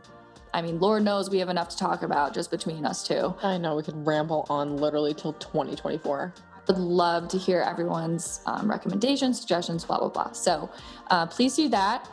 I 0.53 0.61
mean, 0.61 0.79
Lord 0.79 1.03
knows 1.03 1.29
we 1.29 1.39
have 1.39 1.49
enough 1.49 1.69
to 1.69 1.77
talk 1.77 2.03
about 2.03 2.33
just 2.33 2.51
between 2.51 2.85
us 2.85 3.07
two. 3.07 3.33
I 3.41 3.57
know 3.57 3.75
we 3.75 3.83
could 3.83 4.05
ramble 4.05 4.45
on 4.49 4.77
literally 4.77 5.13
till 5.13 5.33
2024. 5.33 6.33
Would 6.67 6.77
love 6.77 7.27
to 7.29 7.37
hear 7.37 7.61
everyone's 7.61 8.41
um, 8.45 8.69
recommendations, 8.69 9.39
suggestions, 9.39 9.83
blah 9.85 9.99
blah 9.99 10.09
blah. 10.09 10.31
So 10.33 10.69
uh, 11.09 11.25
please 11.25 11.55
do 11.55 11.69
that. 11.69 12.07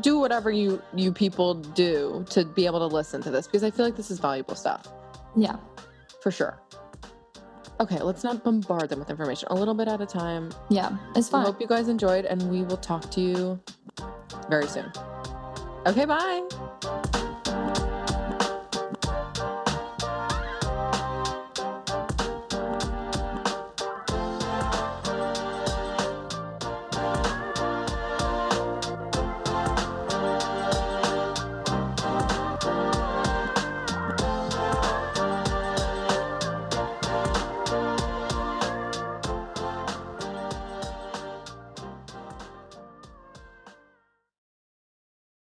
do 0.00 0.18
whatever 0.18 0.50
you 0.50 0.80
you 0.94 1.12
people 1.12 1.54
do 1.54 2.24
to 2.30 2.44
be 2.44 2.66
able 2.66 2.78
to 2.78 2.94
listen 2.94 3.20
to 3.22 3.30
this 3.30 3.46
because 3.46 3.64
I 3.64 3.70
feel 3.70 3.84
like 3.84 3.96
this 3.96 4.10
is 4.10 4.18
valuable 4.20 4.54
stuff 4.54 4.86
Yeah, 5.36 5.56
for 6.22 6.30
sure. 6.30 6.60
Okay, 7.80 8.00
let's 8.00 8.24
not 8.24 8.42
bombard 8.42 8.88
them 8.88 8.98
with 8.98 9.08
information. 9.10 9.48
A 9.50 9.54
little 9.54 9.74
bit 9.74 9.86
at 9.86 10.00
a 10.00 10.06
time. 10.06 10.50
yeah, 10.68 10.96
it's 11.14 11.28
fine. 11.28 11.42
I 11.42 11.46
hope 11.46 11.60
you 11.60 11.66
guys 11.68 11.88
enjoyed, 11.88 12.24
and 12.24 12.42
we 12.50 12.62
will 12.62 12.76
talk 12.78 13.08
to 13.12 13.20
you 13.20 13.60
very 14.50 14.66
soon. 14.66 14.90
Okay, 15.86 16.04
bye. 16.04 17.04